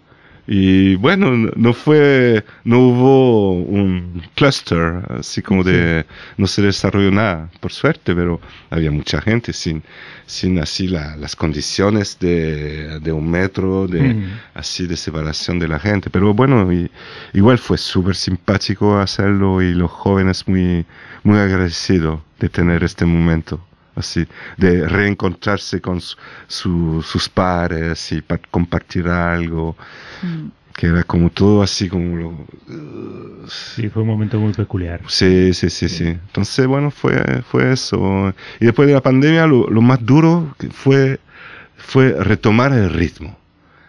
y 0.47 0.95
bueno, 0.95 1.51
no 1.55 1.73
fue, 1.73 2.43
no 2.63 2.79
hubo 2.79 3.53
un 3.53 4.21
cluster, 4.35 5.01
así 5.19 5.41
como 5.41 5.63
de, 5.63 6.05
no 6.37 6.45
se 6.45 6.61
desarrolló 6.61 7.09
nada, 7.09 7.49
por 7.59 7.71
suerte, 7.71 8.13
pero 8.13 8.39
había 8.69 8.91
mucha 8.91 9.21
gente 9.21 9.53
sin, 9.53 9.81
sin 10.27 10.59
así 10.59 10.87
las 10.87 11.35
condiciones 11.35 12.19
de, 12.19 12.99
de, 12.99 13.11
un 13.11 13.29
metro, 13.29 13.87
de, 13.87 14.01
mm. 14.01 14.39
así 14.53 14.85
de 14.85 14.97
separación 14.97 15.57
de 15.57 15.67
la 15.67 15.79
gente. 15.79 16.11
Pero 16.11 16.33
bueno, 16.35 16.71
y, 16.71 16.91
igual 17.33 17.57
fue 17.57 17.79
súper 17.79 18.15
simpático 18.15 18.99
hacerlo 18.99 19.63
y 19.63 19.73
los 19.73 19.89
jóvenes 19.89 20.47
muy, 20.47 20.85
muy 21.23 21.39
agradecidos 21.39 22.21
de 22.39 22.49
tener 22.49 22.83
este 22.83 23.05
momento 23.05 23.65
así, 23.95 24.27
de 24.57 24.87
reencontrarse 24.87 25.81
con 25.81 26.01
sus 26.47 27.29
pares 27.33 28.11
y 28.11 28.23
compartir 28.51 29.07
algo. 29.07 29.75
Mm. 30.21 30.47
Que 30.75 30.87
era 30.87 31.03
como 31.03 31.29
todo 31.29 31.63
así 31.63 31.87
como 31.87 32.17
lo... 32.17 33.47
Sí, 33.47 33.87
fue 33.87 34.01
un 34.01 34.09
momento 34.09 34.37
muy 34.37 34.51
peculiar. 34.51 34.99
Sí, 35.07 35.53
sí, 35.53 35.69
sí, 35.69 35.87
sí. 35.87 36.03
Entonces, 36.03 36.67
bueno, 36.67 36.91
fue, 36.91 37.43
fue 37.49 37.71
eso. 37.71 38.33
Y 38.59 38.65
después 38.65 38.85
de 38.85 38.93
la 38.93 39.01
pandemia, 39.01 39.47
lo, 39.47 39.69
lo 39.69 39.81
más 39.81 40.05
duro 40.05 40.53
fue, 40.71 41.21
fue 41.77 42.11
retomar 42.21 42.73
el 42.73 42.89
ritmo. 42.89 43.37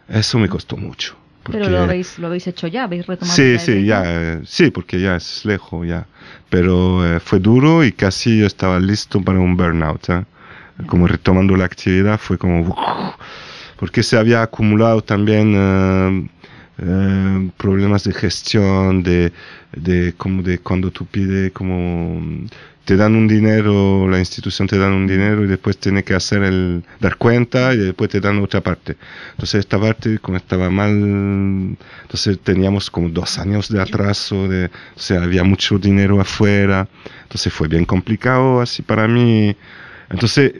Eso 0.09 0.39
me 0.39 0.49
costó 0.49 0.77
mucho. 0.77 1.17
Pero 1.51 1.69
lo 1.69 1.81
habéis, 1.81 2.19
lo 2.19 2.27
habéis 2.27 2.47
hecho 2.47 2.67
ya, 2.67 2.85
habéis 2.85 3.07
retomado. 3.07 3.35
Sí, 3.35 3.59
sí, 3.59 3.85
ya, 3.85 4.03
eh, 4.05 4.41
sí, 4.45 4.71
porque 4.71 5.01
ya 5.01 5.17
es 5.17 5.45
lejos 5.45 5.87
ya. 5.87 6.07
Pero 6.51 7.07
eh, 7.07 7.21
fue 7.21 7.39
duro 7.39 7.85
y 7.85 7.93
casi 7.93 8.39
yo 8.39 8.47
estaba 8.47 8.79
listo 8.79 9.21
para 9.23 9.39
un 9.39 9.57
burnout. 9.57 10.09
¿eh? 10.11 10.25
Como 10.87 11.07
retomando 11.07 11.57
la 11.57 11.65
actividad 11.65 12.19
fue 12.19 12.39
como... 12.39 12.77
Porque 13.79 14.03
se 14.03 14.17
había 14.17 14.43
acumulado 14.43 15.03
también 15.03 16.31
problemas 17.57 18.05
de 18.05 18.13
gestión, 18.13 19.03
de, 19.03 19.33
de, 19.73 20.15
como 20.17 20.43
de 20.43 20.59
cuando 20.59 20.91
tú 20.91 21.05
pides 21.05 21.53
como 21.53 22.23
te 22.87 22.97
dan 22.97 23.17
un 23.17 23.27
dinero, 23.27 24.09
la 24.09 24.21
institución 24.21 24.69
te 24.69 24.79
dan 24.79 24.93
un 24.93 25.09
dinero 25.09 25.45
y 25.45 25.49
después 25.49 25.77
tiene 25.77 26.05
que 26.05 26.15
hacer 26.15 26.45
el 26.45 26.85
dar 27.01 27.17
cuenta 27.17 27.75
y 27.75 27.79
después 27.79 28.09
te 28.09 28.21
dan 28.21 28.39
otra 28.41 28.61
parte. 28.61 28.97
Entonces 29.33 29.61
esta 29.61 29.79
parte 29.81 30.21
como 30.21 30.37
estaba 30.37 30.71
mal, 30.71 30.93
entonces 30.93 32.39
teníamos 32.39 32.89
como 32.89 33.09
dos 33.09 33.39
años 33.41 33.69
de 33.71 33.83
atraso, 33.83 34.47
de, 34.47 34.67
o 34.67 35.01
sea, 35.01 35.25
había 35.25 35.43
mucho 35.43 35.79
dinero 35.79 36.21
afuera, 36.21 36.89
entonces 37.25 37.53
fue 37.53 37.67
bien 37.67 37.85
complicado 37.85 38.61
así 38.61 38.83
para 38.83 39.09
mí. 39.09 39.57
Entonces 40.09 40.53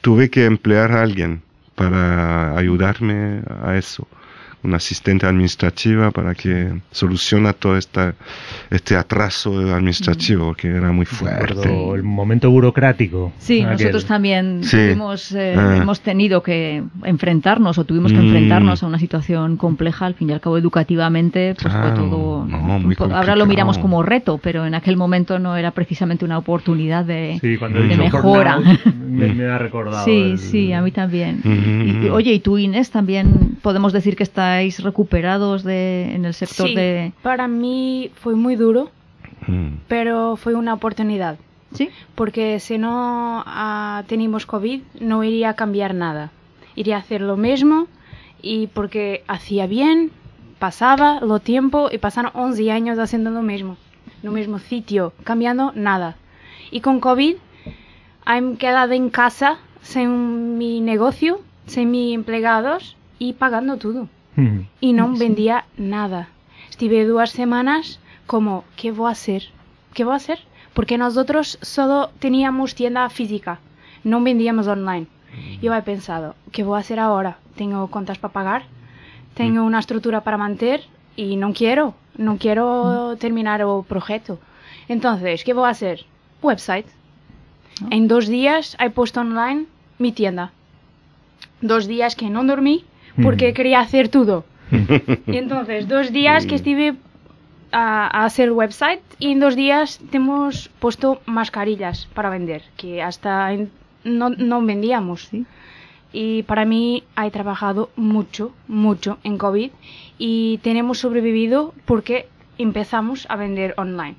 tuve 0.00 0.30
que 0.30 0.46
emplear 0.46 0.90
a 0.90 1.02
alguien 1.02 1.42
para 1.76 2.58
ayudarme 2.58 3.42
a 3.62 3.76
eso 3.76 4.08
una 4.62 4.78
asistente 4.78 5.26
administrativa 5.26 6.10
para 6.10 6.34
que 6.34 6.80
soluciona 6.90 7.52
todo 7.52 7.76
esta, 7.76 8.14
este 8.70 8.96
atraso 8.96 9.58
administrativo, 9.58 10.46
porque 10.46 10.68
era 10.68 10.90
muy 10.92 11.06
fuerte. 11.06 11.68
El 11.94 12.02
momento 12.02 12.50
burocrático. 12.50 13.32
Sí, 13.38 13.62
nosotros 13.62 14.04
también 14.04 14.62
Hemos, 14.72 15.32
eh, 15.32 15.54
ah. 15.56 15.76
hemos 15.76 16.00
tenido 16.00 16.42
que 16.42 16.82
enfrentarnos 17.04 17.78
o 17.78 17.84
tuvimos 17.84 18.12
que 18.12 18.18
mm. 18.18 18.26
enfrentarnos 18.26 18.82
a 18.82 18.86
una 18.86 18.98
situación 18.98 19.56
compleja, 19.56 20.06
al 20.06 20.14
fin 20.14 20.30
y 20.30 20.32
al 20.32 20.40
cabo 20.40 20.58
educativamente, 20.58 21.54
pues 21.60 21.72
fue 21.72 21.90
todo... 21.92 22.46
ahora 23.14 23.36
lo 23.36 23.46
miramos 23.46 23.78
como 23.78 24.02
reto, 24.02 24.38
pero 24.38 24.66
en 24.66 24.74
aquel 24.74 24.96
momento 24.96 25.38
no 25.38 25.56
era 25.56 25.70
precisamente 25.70 26.24
una 26.24 26.38
oportunidad 26.38 27.04
de, 27.04 27.38
mejora. 27.96 28.58
Me, 28.96 29.46
ha 29.46 29.58
recordado. 29.58 30.04
Sí, 30.04 30.36
sí, 30.38 30.72
a 30.72 30.82
mí 30.82 30.90
también. 30.90 31.40
y, 31.44 32.08
oye, 32.08 32.32
y 32.32 32.40
tú 32.40 32.58
Inés 32.58 32.90
también 32.90 33.56
podemos 33.62 33.92
decir 33.92 34.16
que 34.16 34.22
está 34.22 34.47
estáis 34.48 34.82
recuperados 34.82 35.62
de, 35.62 36.14
en 36.14 36.24
el 36.24 36.32
sector 36.32 36.68
sí, 36.68 36.74
de...? 36.74 37.12
para 37.22 37.48
mí 37.48 38.10
fue 38.14 38.34
muy 38.34 38.56
duro, 38.56 38.90
mm. 39.46 39.84
pero 39.88 40.36
fue 40.36 40.54
una 40.54 40.74
oportunidad. 40.74 41.38
¿Sí? 41.74 41.90
Porque 42.14 42.60
si 42.60 42.78
no 42.78 43.44
uh, 43.46 44.02
teníamos 44.06 44.46
COVID, 44.46 44.80
no 45.00 45.22
iría 45.22 45.50
a 45.50 45.54
cambiar 45.54 45.94
nada. 45.94 46.30
Iría 46.76 46.96
a 46.96 47.00
hacer 47.00 47.20
lo 47.20 47.36
mismo 47.36 47.88
y 48.40 48.68
porque 48.68 49.22
hacía 49.28 49.66
bien, 49.66 50.10
pasaba 50.58 51.20
lo 51.20 51.40
tiempo 51.40 51.90
y 51.92 51.98
pasaron 51.98 52.30
11 52.32 52.72
años 52.72 52.98
haciendo 52.98 53.30
lo 53.30 53.42
mismo. 53.42 53.76
No 54.22 54.32
mismo 54.32 54.58
sitio, 54.58 55.12
cambiando 55.24 55.72
nada. 55.74 56.16
Y 56.70 56.80
con 56.80 57.00
COVID, 57.00 57.36
he 58.26 58.56
quedado 58.56 58.94
en 58.94 59.10
casa 59.10 59.58
sin 59.82 60.56
mi 60.56 60.80
negocio, 60.80 61.42
sin 61.66 61.90
mis 61.90 62.14
empleados 62.14 62.96
y 63.18 63.34
pagando 63.34 63.76
todo 63.76 64.08
y 64.80 64.92
no 64.92 65.16
vendía 65.16 65.64
nada. 65.76 66.28
Estuve 66.70 67.04
dos 67.04 67.30
semanas 67.30 67.98
como, 68.26 68.64
¿qué 68.76 68.92
voy 68.92 69.08
a 69.08 69.12
hacer? 69.12 69.44
¿Qué 69.94 70.04
voy 70.04 70.12
a 70.12 70.16
hacer? 70.16 70.38
Porque 70.74 70.98
nosotros 70.98 71.58
solo 71.60 72.10
teníamos 72.18 72.74
tienda 72.74 73.08
física, 73.10 73.58
no 74.04 74.22
vendíamos 74.22 74.66
online. 74.66 75.06
Yo 75.60 75.74
he 75.74 75.82
pensado, 75.82 76.34
¿qué 76.52 76.62
voy 76.62 76.76
a 76.76 76.80
hacer 76.80 77.00
ahora? 77.00 77.38
Tengo 77.56 77.88
cuentas 77.88 78.18
para 78.18 78.32
pagar, 78.32 78.62
tengo 79.34 79.62
una 79.62 79.80
estructura 79.80 80.22
para 80.22 80.36
mantener 80.36 80.82
y 81.16 81.36
no 81.36 81.52
quiero, 81.52 81.94
no 82.16 82.38
quiero 82.38 83.16
terminar 83.18 83.60
el 83.60 83.84
proyecto. 83.86 84.38
Entonces, 84.88 85.44
¿qué 85.44 85.52
voy 85.52 85.66
a 85.66 85.70
hacer? 85.70 86.06
Website. 86.42 86.86
En 87.90 88.08
dos 88.08 88.26
días 88.26 88.76
he 88.80 88.90
puesto 88.90 89.20
online 89.20 89.66
mi 89.98 90.12
tienda. 90.12 90.52
Dos 91.60 91.86
días 91.86 92.14
que 92.14 92.30
no 92.30 92.44
dormí, 92.44 92.84
porque 93.22 93.52
quería 93.52 93.80
hacer 93.80 94.08
todo. 94.08 94.44
y 95.26 95.36
entonces, 95.36 95.88
dos 95.88 96.12
días 96.12 96.46
que 96.46 96.56
estuve 96.56 96.96
a, 97.72 98.24
hacer 98.24 98.46
el 98.46 98.52
website 98.52 99.00
y 99.18 99.32
en 99.32 99.40
dos 99.40 99.56
días 99.56 100.00
hemos 100.12 100.68
puesto 100.78 101.20
mascarillas 101.26 102.06
para 102.14 102.30
vender, 102.30 102.62
que 102.76 103.02
hasta 103.02 103.50
no, 104.04 104.30
no, 104.30 104.62
vendíamos. 104.62 105.30
Y 106.12 106.42
para 106.44 106.64
mí 106.64 107.04
he 107.22 107.30
trabajado 107.30 107.90
mucho, 107.96 108.52
mucho 108.66 109.18
en 109.24 109.36
COVID 109.36 109.70
y 110.18 110.58
tenemos 110.62 110.98
sobrevivido 110.98 111.74
porque 111.84 112.28
empezamos 112.56 113.26
a 113.28 113.36
vender 113.36 113.74
online. 113.76 114.16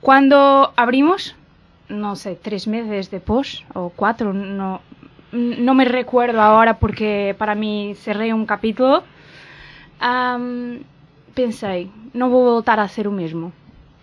Cuando 0.00 0.72
abrimos, 0.76 1.34
no 1.88 2.16
sé, 2.16 2.38
tres 2.40 2.66
meses 2.66 3.10
después 3.10 3.64
o 3.74 3.90
cuatro, 3.90 4.32
no, 4.32 4.80
no 5.32 5.74
me 5.74 5.84
recuerdo 5.84 6.40
ahora 6.40 6.78
porque 6.78 7.34
para 7.38 7.54
mí 7.54 7.94
cerré 7.96 8.32
un 8.32 8.46
capítulo, 8.46 9.04
pensé, 11.34 11.88
no 12.14 12.30
voy 12.30 12.40
a 12.40 12.52
volver 12.54 12.80
a 12.80 12.82
hacer 12.82 13.06
lo 13.06 13.12
mismo, 13.12 13.52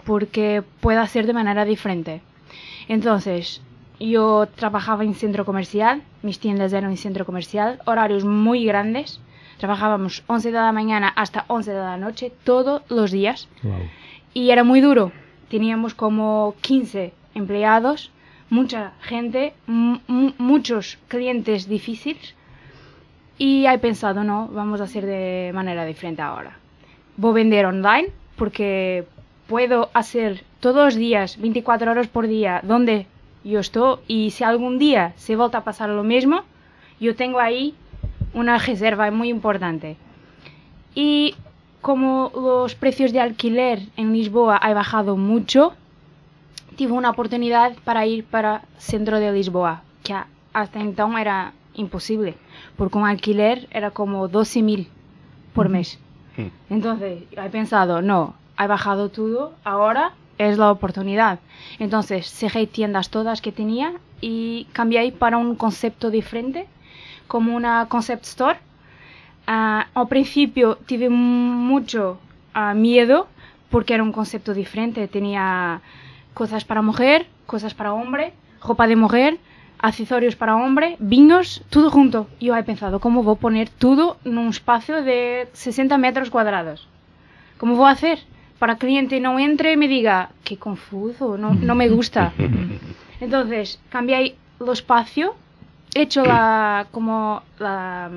porque 0.06 0.64
puedo 0.82 1.02
hacer 1.02 1.26
de 1.26 1.34
manera 1.34 1.66
diferente. 1.66 2.22
Entonces, 2.88 3.62
yo 4.00 4.48
trabajaba 4.56 5.04
en 5.04 5.16
centro 5.16 5.46
comercial, 5.46 6.04
mis 6.22 6.40
tiendas 6.40 6.74
eran 6.74 6.92
en 6.92 6.98
centro 6.98 7.26
comercial, 7.26 7.80
horarios 7.86 8.26
muy 8.26 8.66
grandes, 8.66 9.20
trabajábamos 9.58 10.24
11 10.28 10.52
de 10.52 10.58
la 10.58 10.72
mañana 10.72 11.08
hasta 11.16 11.46
11 11.48 11.72
de 11.72 11.80
la 11.80 11.98
noche 11.98 12.32
todos 12.44 12.82
los 12.90 13.12
días. 13.12 13.48
Y 14.34 14.52
era 14.52 14.64
muy 14.64 14.82
duro. 14.82 15.12
Teníamos 15.50 15.94
como 15.94 16.56
15 16.62 17.14
empleados 17.36 18.12
mucha 18.50 18.94
gente, 19.02 19.54
muchos 19.68 20.98
clientes 21.08 21.68
difíciles 21.68 22.36
Y 23.38 23.66
he 23.66 23.78
pensado, 23.80 24.24
no, 24.24 24.48
vamos 24.48 24.80
a 24.80 24.86
hacer 24.86 25.06
de 25.06 25.52
manera 25.54 25.86
diferente 25.86 26.22
ahora. 26.22 26.58
Voy 27.18 27.32
a 27.32 27.34
vender 27.36 27.66
online 27.66 28.10
porque 28.38 29.06
puedo 29.48 29.90
hacer 29.94 30.44
todos 30.60 30.86
los 30.86 30.96
días, 30.96 31.38
24 31.40 31.92
horas 31.92 32.08
por 32.08 32.28
día, 32.28 32.62
donde 32.64 33.08
yo 33.44 33.60
estoy 33.60 33.98
y 34.08 34.32
si 34.32 34.44
algún 34.44 34.80
día 34.80 35.14
se 35.18 35.36
vuelve 35.36 35.58
a 35.58 35.64
pasar 35.64 35.90
lo 35.90 36.04
mismo, 36.04 36.44
yo 37.00 37.16
tengo 37.16 37.40
ahí 37.40 37.76
una 38.34 38.58
reserva 38.58 39.12
muy 39.12 39.30
importante. 39.30 39.98
Y 40.94 41.36
como 41.82 42.32
los 42.34 42.74
precios 42.76 43.12
de 43.12 43.20
alquiler 43.20 43.80
en 43.98 44.14
Lisboa 44.14 44.58
han 44.62 44.76
bajado 44.76 45.18
mucho, 45.18 45.74
tuve 46.76 46.94
una 46.94 47.10
oportunidad 47.10 47.74
para 47.84 48.06
ir 48.06 48.26
para 48.26 48.64
centro 48.78 49.20
de 49.20 49.32
Lisboa, 49.32 49.82
que 50.04 50.16
hasta 50.54 50.80
entonces 50.80 51.22
era 51.22 51.54
imposible, 51.74 52.36
porque 52.78 52.98
un 52.98 53.06
alquiler 53.06 53.68
era 53.72 53.92
como 53.92 54.30
12.000 54.30 54.88
por 55.54 55.70
mes. 55.70 56.00
Hmm. 56.38 56.48
Entonces, 56.70 57.24
he 57.32 57.50
pensado, 57.50 58.02
no, 58.02 58.36
ha 58.58 58.68
bajado 58.68 59.10
todo, 59.10 59.54
ahora 59.64 60.14
es 60.38 60.58
la 60.58 60.72
oportunidad. 60.72 61.40
Entonces, 61.80 62.30
cerré 62.30 62.68
tiendas 62.68 63.10
todas 63.10 63.42
que 63.42 63.52
tenía 63.52 63.94
y 64.22 64.68
cambié 64.74 65.12
para 65.12 65.38
un 65.38 65.56
concepto 65.56 66.10
diferente, 66.10 66.68
como 67.28 67.56
una 67.56 67.88
concept 67.90 68.26
store. 68.26 68.60
Ah, 69.48 69.88
al 69.94 70.08
principio 70.08 70.78
tuve 70.88 71.10
mucho 71.10 72.18
ah, 72.54 72.74
miedo 72.74 73.28
porque 73.70 73.94
era 73.94 74.04
un 74.04 74.12
concepto 74.12 74.54
diferente. 74.54 75.08
Tenía 75.08 75.82
cosas 76.36 76.66
para 76.66 76.84
mujer, 76.84 77.26
cosas 77.48 77.74
para 77.74 77.94
hombre, 77.94 78.34
ropa 78.62 78.86
de 78.86 78.96
mujer, 78.96 79.40
accesorios 79.80 80.36
para 80.36 80.56
hombre, 80.56 80.98
vinos, 81.00 81.64
todo 81.72 81.90
junto. 81.90 82.28
Yo 82.40 82.56
he 82.56 82.64
pensado, 82.64 83.00
¿cómo 83.00 83.24
voy 83.24 83.36
a 83.36 83.40
poner 83.40 83.70
todo 83.70 84.18
en 84.24 84.38
un 84.38 84.50
espacio 84.50 85.02
de 85.02 85.50
60 85.54 85.98
metros 85.98 86.30
cuadrados? 86.30 86.88
¿Cómo 87.58 87.76
voy 87.76 87.88
a 87.88 87.94
hacer? 87.94 88.20
para 88.60 88.76
que 88.78 88.86
el 88.86 88.92
cliente 88.92 89.20
no 89.20 89.38
entre 89.40 89.74
y 89.74 89.78
me 89.78 89.88
diga, 89.88 90.30
qué 90.44 90.58
confuso, 90.58 91.38
no, 91.38 91.54
no 91.54 91.76
me 91.76 91.90
gusta. 91.90 92.34
Entonces, 93.20 93.80
cambié 93.90 94.36
el 94.60 94.70
espacio, 94.70 95.36
he 95.94 96.04
hecho 96.04 96.24
la, 96.24 96.88
como 96.92 97.42
la, 97.60 98.10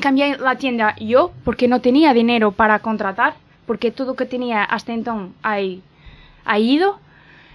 cambié 0.00 0.36
la 0.38 0.56
tienda 0.56 0.96
yo, 0.96 1.32
porque 1.44 1.68
no 1.68 1.80
tenía 1.80 2.12
dinero 2.14 2.52
para 2.52 2.78
contratar, 2.80 3.34
porque 3.66 3.90
todo 3.90 4.08
lo 4.08 4.14
que 4.14 4.26
tenía 4.26 4.64
hasta 4.64 4.92
entonces 4.92 5.32
ha, 6.46 6.58
ido. 6.58 6.98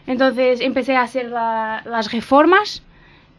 Entonces 0.07 0.61
empecé 0.61 0.95
a 0.95 1.03
hacer 1.03 1.29
las 1.29 2.11
reformas 2.11 2.83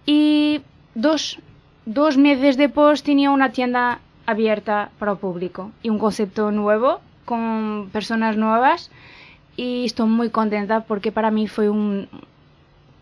y 0.07 0.63
dos, 0.95 1.39
dos 1.87 2.17
meses 2.17 2.57
después 2.57 3.03
tenía 3.03 3.31
una 3.31 3.53
tienda 3.53 4.01
abierta 4.27 4.91
para 4.99 5.13
el 5.13 5.19
público 5.19 5.73
y 5.83 5.89
un 5.91 5.99
concepto 5.99 6.51
nuevo 6.53 7.01
con 7.25 7.91
personas 7.93 8.37
nuevas 8.37 8.91
y 9.57 9.85
estoy 9.85 10.09
muy 10.09 10.31
contenta 10.31 10.81
porque 10.81 11.13
para 11.13 11.31
mí 11.31 11.49
fue 11.49 11.69
un 11.69 12.09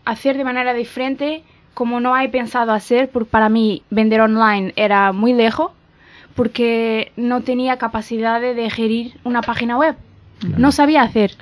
hacer 0.05 0.37
de 0.37 0.43
manera 0.43 0.73
diferente 0.73 1.43
como 1.73 1.99
no 1.99 2.17
he 2.17 2.27
pensado 2.29 2.71
hacer 2.71 3.09
porque 3.09 3.29
para 3.29 3.49
mí 3.49 3.83
vender 3.89 4.21
online 4.21 4.73
era 4.75 5.11
muy 5.11 5.33
lejos 5.33 5.71
porque 6.35 7.11
no 7.17 7.41
tenía 7.41 7.77
capacidad 7.77 8.41
de 8.41 8.69
gerir 8.69 9.19
una 9.23 9.41
página 9.41 9.77
web. 9.77 9.95
No 10.57 10.71
sabía 10.71 11.03
hacer 11.03 11.35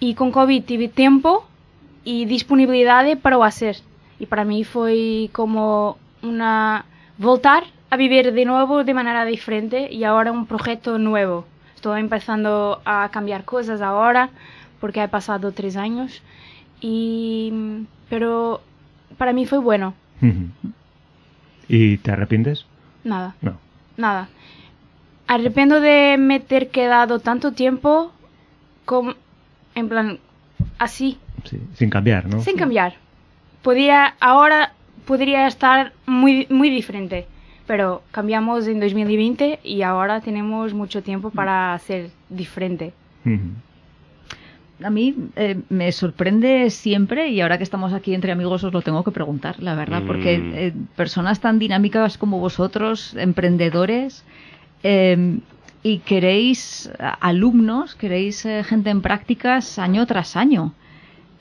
y 0.00 0.14
con 0.14 0.30
COVID 0.30 0.64
tuve 0.64 0.88
tiempo 0.88 1.46
y 2.04 2.24
disponibilidad 2.24 3.18
para 3.18 3.44
hacer 3.44 3.76
y 4.18 4.26
para 4.26 4.44
mí 4.44 4.64
fue 4.64 5.30
como 5.32 5.98
una 6.22 6.84
voltar 7.18 7.64
a 7.90 7.96
vivir 7.96 8.32
de 8.32 8.44
nuevo 8.44 8.84
de 8.84 8.94
manera 8.94 9.24
diferente 9.24 9.92
y 9.92 10.04
ahora 10.04 10.32
un 10.32 10.46
proyecto 10.46 10.98
nuevo 10.98 11.46
Estoy 11.76 12.00
empezando 12.00 12.80
a 12.84 13.10
cambiar 13.12 13.44
cosas 13.44 13.82
ahora 13.82 14.30
porque 14.80 15.02
he 15.02 15.08
pasado 15.08 15.52
tres 15.52 15.76
años. 15.76 16.22
Y, 16.80 17.52
pero 18.08 18.62
para 19.18 19.32
mí 19.32 19.46
fue 19.46 19.58
bueno. 19.58 19.94
¿Y 21.68 21.98
te 21.98 22.10
arrepientes? 22.10 22.66
Nada. 23.04 23.36
No. 23.42 23.58
Nada. 23.98 24.28
Arrepiento 25.28 25.80
de 25.80 26.16
meter 26.18 26.70
quedado 26.70 27.20
tanto 27.20 27.52
tiempo 27.52 28.10
como, 28.86 29.14
en 29.76 29.88
plan, 29.88 30.18
así. 30.80 31.18
Sí, 31.44 31.60
sin 31.74 31.90
cambiar, 31.90 32.26
¿no? 32.26 32.40
Sin 32.40 32.56
cambiar. 32.56 32.94
Podría, 33.62 34.16
ahora 34.18 34.72
podría 35.06 35.46
estar 35.46 35.92
muy, 36.06 36.48
muy 36.50 36.70
diferente 36.70 37.28
pero 37.66 38.02
cambiamos 38.12 38.66
en 38.68 38.80
2020 38.80 39.60
y 39.62 39.82
ahora 39.82 40.20
tenemos 40.20 40.72
mucho 40.72 41.02
tiempo 41.02 41.30
para 41.30 41.76
ser 41.80 42.10
diferente. 42.28 42.92
A 44.82 44.90
mí 44.90 45.14
eh, 45.34 45.56
me 45.68 45.90
sorprende 45.90 46.70
siempre, 46.70 47.30
y 47.30 47.40
ahora 47.40 47.58
que 47.58 47.64
estamos 47.64 47.92
aquí 47.92 48.14
entre 48.14 48.30
amigos 48.30 48.62
os 48.62 48.72
lo 48.72 48.82
tengo 48.82 49.02
que 49.02 49.10
preguntar, 49.10 49.60
la 49.60 49.74
verdad, 49.74 50.02
porque 50.06 50.38
mm. 50.38 50.52
eh, 50.54 50.72
personas 50.94 51.40
tan 51.40 51.58
dinámicas 51.58 52.18
como 52.18 52.38
vosotros, 52.38 53.14
emprendedores, 53.16 54.24
em, 54.82 55.40
y 55.86 55.98
queréis 55.98 56.90
alumnos, 56.98 57.94
queréis 57.94 58.44
eh, 58.44 58.64
gente 58.64 58.90
en 58.90 59.02
prácticas 59.02 59.78
año 59.78 60.04
tras 60.04 60.34
año. 60.34 60.72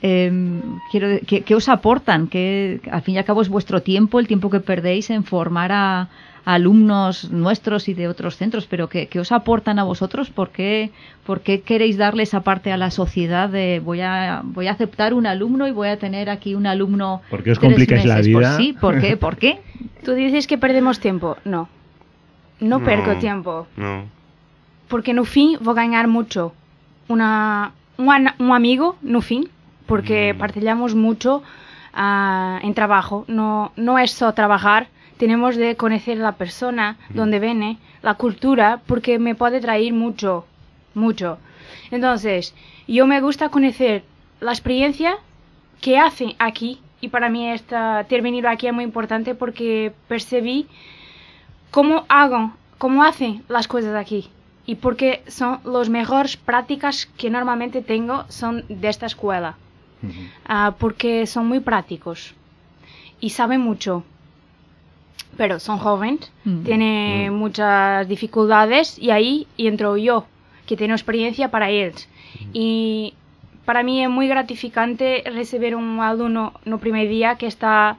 Em, 0.04 0.62
quiero, 0.92 1.08
¿qué, 1.26 1.56
os 1.56 1.68
aportan? 1.68 2.28
Que 2.28 2.80
al 2.92 3.02
fin 3.02 3.16
y 3.16 3.18
al 3.18 3.26
cabo 3.26 3.42
es 3.42 3.50
vuestro 3.50 3.82
tiempo, 3.82 4.20
el 4.20 4.28
tiempo 4.28 4.52
que 4.52 4.60
perdéis 4.60 5.10
en 5.10 5.24
formar 5.24 5.72
a, 5.72 6.10
alumnos 6.46 7.32
nuestros 7.32 7.90
y 7.90 7.96
de 7.96 8.08
otros 8.08 8.38
centros, 8.38 8.68
pero 8.68 8.88
¿qué, 8.88 9.10
os 9.20 9.32
aportan 9.32 9.80
a 9.80 9.84
vosotros? 9.84 10.30
¿Por 10.30 10.50
qué, 10.52 10.92
¿Por 11.26 11.42
qué, 11.42 11.62
queréis 11.62 11.98
darle 11.98 12.22
esa 12.22 12.42
parte 12.42 12.72
a 12.72 12.78
la 12.78 12.92
sociedad 12.92 13.50
de 13.50 13.82
voy 13.84 14.02
a, 14.02 14.44
voy 14.44 14.68
a 14.68 14.74
aceptar 14.74 15.16
un 15.16 15.26
alumno 15.26 15.68
y 15.68 15.72
voy 15.72 15.88
a 15.88 15.98
tener 15.98 16.30
aquí 16.30 16.54
un 16.54 16.68
alumno? 16.68 17.24
¿Por 17.32 17.42
qué 17.42 17.50
os 17.50 17.58
complicáis 17.58 18.06
la 18.06 18.22
vida? 18.22 18.58
sí, 18.58 18.74
¿por 18.80 19.02
qué? 19.02 19.18
¿Por 19.18 19.38
qué? 19.38 19.58
Tú 20.04 20.14
dices 20.14 20.46
que 20.46 20.60
perdemos 20.60 21.00
tiempo. 21.00 21.36
No, 21.46 21.68
no, 22.60 22.84
perco 22.84 23.16
tiempo. 23.16 23.66
No. 23.76 24.14
Porque 24.88 25.14
no 25.14 25.26
fin 25.26 25.58
voy 25.62 25.74
a 25.74 25.84
ganar 25.84 26.08
mucho. 26.08 26.54
Una, 27.08 27.74
un, 27.98 28.30
un 28.40 28.52
amigo, 28.52 28.98
no 29.02 29.22
fin, 29.22 29.50
porque 29.86 30.34
mm. 30.34 30.38
partilhamos 30.38 30.96
mucho 30.96 31.44
uh, 31.94 32.58
en 32.62 32.74
trabajo. 32.74 33.26
No, 33.28 33.72
no 33.76 34.00
es 34.00 34.12
solo 34.12 34.34
trabajar, 34.34 34.88
tenemos 35.18 35.56
de 35.56 35.76
conocer 35.76 36.18
la 36.18 36.34
persona, 36.34 36.98
mm. 37.10 37.16
donde 37.16 37.40
viene, 37.40 37.78
la 38.02 38.16
cultura, 38.16 38.82
porque 38.86 39.20
me 39.20 39.36
puede 39.36 39.62
traer 39.62 39.94
mucho, 39.94 40.46
mucho. 40.94 41.38
Entonces, 41.92 42.54
yo 42.88 43.08
me 43.08 43.22
gusta 43.22 43.50
conocer 43.50 44.04
la 44.40 44.52
experiencia 44.52 45.18
que 45.82 45.98
hacen 45.98 46.34
aquí 46.40 46.80
y 47.02 47.10
para 47.10 47.30
mí 47.30 47.50
esta, 47.50 48.06
ter 48.08 48.22
venido 48.22 48.50
aquí 48.50 48.68
es 48.68 48.74
muy 48.74 48.84
importante 48.84 49.36
porque 49.36 49.94
percibí 50.08 50.68
cómo 51.72 52.06
hago, 52.10 52.52
cómo 52.78 53.04
hacen 53.04 53.44
las 53.48 53.68
cosas 53.68 53.96
aquí 53.96 54.30
y 54.66 54.76
porque 54.76 55.24
son 55.28 55.60
las 55.64 55.90
mejores 55.90 56.38
prácticas 56.38 57.06
que 57.18 57.30
normalmente 57.30 57.82
tengo 57.82 58.26
son 58.30 58.66
de 58.68 58.90
esta 58.90 59.06
escuela. 59.06 59.56
Ah, 60.46 60.76
porque 60.78 61.26
son 61.26 61.48
muy 61.48 61.60
prácticos 61.62 62.36
y 63.20 63.32
saben 63.32 63.62
mucho. 63.62 64.04
Pero 65.38 65.60
son 65.60 65.80
jóvenes, 65.80 66.32
mm. 66.46 66.64
tienen 66.64 67.34
mm. 67.34 67.36
muchas 67.36 68.08
dificultades 68.08 68.98
y 69.00 69.10
ahí 69.10 69.48
entro 69.58 69.98
yo, 69.98 70.26
que 70.66 70.78
tengo 70.78 70.94
experiencia 70.94 71.50
para 71.50 71.70
ellos. 71.70 72.08
Y 72.54 73.14
para 73.66 73.84
mí 73.84 74.04
es 74.04 74.10
muy 74.10 74.28
gratificante 74.28 75.24
recibir 75.26 75.76
un 75.76 76.00
alumno 76.00 76.54
no 76.66 76.78
primer 76.78 77.10
día 77.10 77.36
que 77.36 77.48
está 77.48 77.98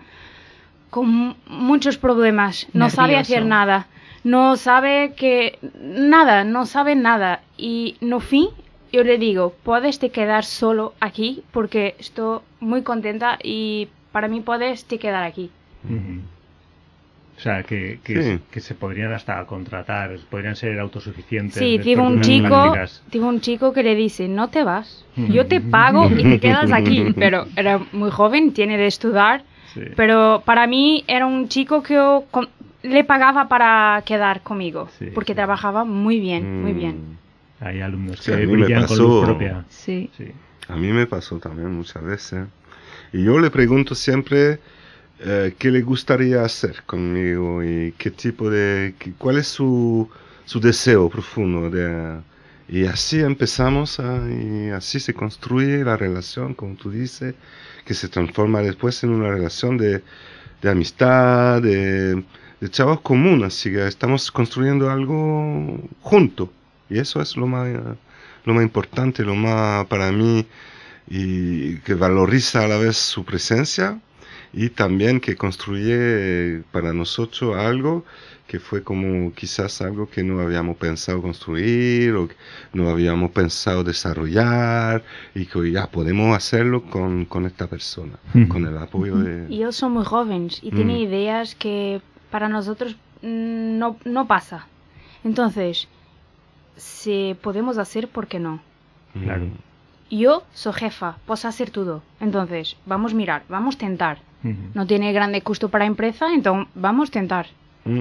con 0.90 1.36
muchos 1.48 1.98
problemas, 1.98 2.68
no 2.72 2.88
sabe 2.88 3.16
hacer 3.16 3.44
nada, 3.44 3.86
no 4.26 4.56
sabe 4.56 5.14
que 5.16 5.56
nada, 5.80 6.42
no 6.42 6.66
sabe 6.66 6.96
nada. 6.96 7.42
Y 7.56 7.96
no 8.00 8.18
fin 8.18 8.48
yo 8.92 9.04
le 9.04 9.18
digo, 9.18 9.54
puedes 9.62 9.98
te 9.98 10.10
quedar 10.10 10.44
solo 10.44 10.94
aquí 11.00 11.44
porque 11.52 11.94
estoy 11.98 12.40
muy 12.60 12.82
contenta 12.82 13.38
y 13.42 13.88
para 14.10 14.26
mí 14.26 14.40
puedes 14.40 14.84
te 14.84 14.98
quedar 14.98 15.22
aquí. 15.22 15.50
O 17.36 17.40
sea, 17.40 17.62
que, 17.62 18.00
que, 18.02 18.60
se 18.60 18.74
podrían 18.74 19.12
hasta 19.12 19.44
contratar, 19.44 20.16
podrían 20.30 20.56
ser 20.56 20.80
autosuficientes. 20.80 21.58
Sí, 21.58 21.78
tengo 21.84 22.04
un 22.04 22.20
chico, 22.20 22.74
tengo 23.10 23.28
un 23.28 23.40
chico 23.40 23.72
que 23.72 23.82
le 23.82 23.94
dice, 23.94 24.26
no 24.26 24.48
te 24.48 24.64
vas, 24.64 25.04
yo 25.16 25.46
te 25.46 25.60
pago 25.60 26.10
y 26.10 26.22
te 26.24 26.40
quedas 26.40 26.72
aquí. 26.72 27.12
Pero 27.16 27.46
era 27.54 27.78
muy 27.92 28.10
joven, 28.10 28.52
tiene 28.52 28.76
de 28.76 28.86
estudiar, 28.86 29.44
pero 29.94 30.42
para 30.46 30.66
mí 30.66 31.04
era 31.06 31.26
un 31.26 31.48
chico 31.48 31.82
que 31.82 31.98
le 32.86 33.04
pagaba 33.04 33.48
para 33.48 34.02
quedar 34.04 34.42
conmigo, 34.42 34.88
porque 35.14 35.34
trabajaba 35.34 35.84
muy 35.84 36.20
bien, 36.20 36.62
muy 36.62 36.72
bien. 36.72 36.96
Mm. 36.96 37.64
Hay 37.64 37.80
alumnos 37.80 38.20
que 38.20 38.46
brillan 38.46 38.86
con 38.86 38.98
luz 38.98 39.24
propia. 39.24 39.64
Sí. 39.68 40.10
A 40.68 40.76
mí 40.76 40.92
me 40.92 41.06
pasó 41.06 41.38
también 41.38 41.72
muchas 41.72 42.02
veces. 42.02 42.46
Y 43.12 43.24
yo 43.24 43.38
le 43.38 43.50
pregunto 43.50 43.94
siempre 43.94 44.58
eh, 45.20 45.54
qué 45.58 45.70
le 45.70 45.80
gustaría 45.82 46.42
hacer 46.42 46.82
conmigo 46.84 47.62
y 47.62 47.94
qué 47.96 48.10
tipo 48.10 48.50
de, 48.50 48.94
cuál 49.16 49.38
es 49.38 49.46
su, 49.46 50.08
su 50.44 50.60
deseo 50.60 51.08
profundo 51.08 51.70
de, 51.70 52.20
y 52.68 52.86
así 52.86 53.20
empezamos 53.20 54.00
y 54.00 54.70
así 54.70 54.98
se 54.98 55.14
construye 55.14 55.84
la 55.84 55.96
relación, 55.96 56.54
como 56.54 56.74
tú 56.74 56.90
dices, 56.90 57.34
que 57.84 57.94
se 57.94 58.08
transforma 58.08 58.60
después 58.60 59.02
en 59.04 59.10
una 59.10 59.30
relación 59.30 59.78
de, 59.78 60.02
de 60.62 60.70
amistad, 60.70 61.62
de, 61.62 62.24
de 62.60 62.70
chavos 62.70 63.00
común, 63.00 63.44
así 63.44 63.70
que 63.70 63.86
estamos 63.86 64.30
construyendo 64.30 64.90
algo 64.90 65.78
junto. 66.00 66.50
Y 66.88 66.98
eso 66.98 67.20
es 67.20 67.36
lo 67.36 67.46
más, 67.46 67.68
lo 68.44 68.54
más 68.54 68.62
importante, 68.62 69.24
lo 69.24 69.34
más 69.34 69.86
para 69.86 70.12
mí 70.12 70.46
y 71.08 71.76
que 71.78 71.94
valoriza 71.94 72.64
a 72.64 72.68
la 72.68 72.78
vez 72.78 72.96
su 72.96 73.24
presencia 73.24 74.00
y 74.52 74.70
también 74.70 75.20
que 75.20 75.36
construye 75.36 76.62
para 76.72 76.92
nosotros 76.92 77.56
algo 77.56 78.04
que 78.46 78.60
fue 78.60 78.82
como 78.82 79.32
quizás 79.34 79.82
algo 79.82 80.08
que 80.08 80.22
no 80.22 80.40
habíamos 80.40 80.76
pensado 80.76 81.20
construir 81.20 82.14
o 82.14 82.28
que 82.28 82.36
no 82.72 82.88
habíamos 82.88 83.32
pensado 83.32 83.82
desarrollar 83.82 85.04
y 85.34 85.46
que 85.46 85.72
ya 85.72 85.88
podemos 85.88 86.36
hacerlo 86.36 86.84
con, 86.84 87.24
con 87.24 87.44
esta 87.44 87.66
persona, 87.66 88.18
con 88.48 88.64
el 88.66 88.78
apoyo 88.78 89.16
de... 89.16 89.52
Y 89.52 89.56
ellos 89.56 89.74
son 89.74 89.92
muy 89.92 90.04
jóvenes 90.04 90.60
y 90.62 90.70
tienen 90.70 90.96
ideas 90.96 91.56
que 91.56 92.00
para 92.30 92.48
nosotros 92.48 92.96
mm, 93.22 93.78
no, 93.78 93.96
no 94.04 94.26
pasa. 94.26 94.66
Entonces, 95.24 95.88
si 96.76 97.36
podemos 97.40 97.78
hacer, 97.78 98.08
¿por 98.08 98.26
qué 98.26 98.38
no? 98.38 98.60
Claro. 99.20 99.46
Yo 100.10 100.44
soy 100.52 100.72
jefa, 100.74 101.16
puedo 101.26 101.48
hacer 101.48 101.70
todo. 101.70 102.02
Entonces, 102.20 102.76
vamos 102.86 103.12
a 103.12 103.16
mirar, 103.16 103.42
vamos 103.48 103.76
a 103.76 103.78
tentar. 103.78 104.18
No 104.74 104.86
tiene 104.86 105.12
grande 105.12 105.42
costo 105.42 105.70
para 105.70 105.84
la 105.84 105.88
empresa, 105.88 106.32
entonces 106.32 106.68
vamos 106.76 107.08
a 107.08 107.12
tentar. 107.12 107.46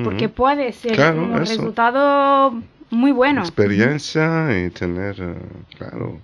Porque 0.04 0.30
puede 0.30 0.72
ser 0.74 1.16
un 1.16 1.36
resultado 1.36 2.54
muy 2.92 3.12
bueno. 3.12 3.42
Experiencia 3.42 4.66
y 4.66 4.70
tener, 4.70 5.16
eh, 5.20 5.36
claro. 5.78 6.20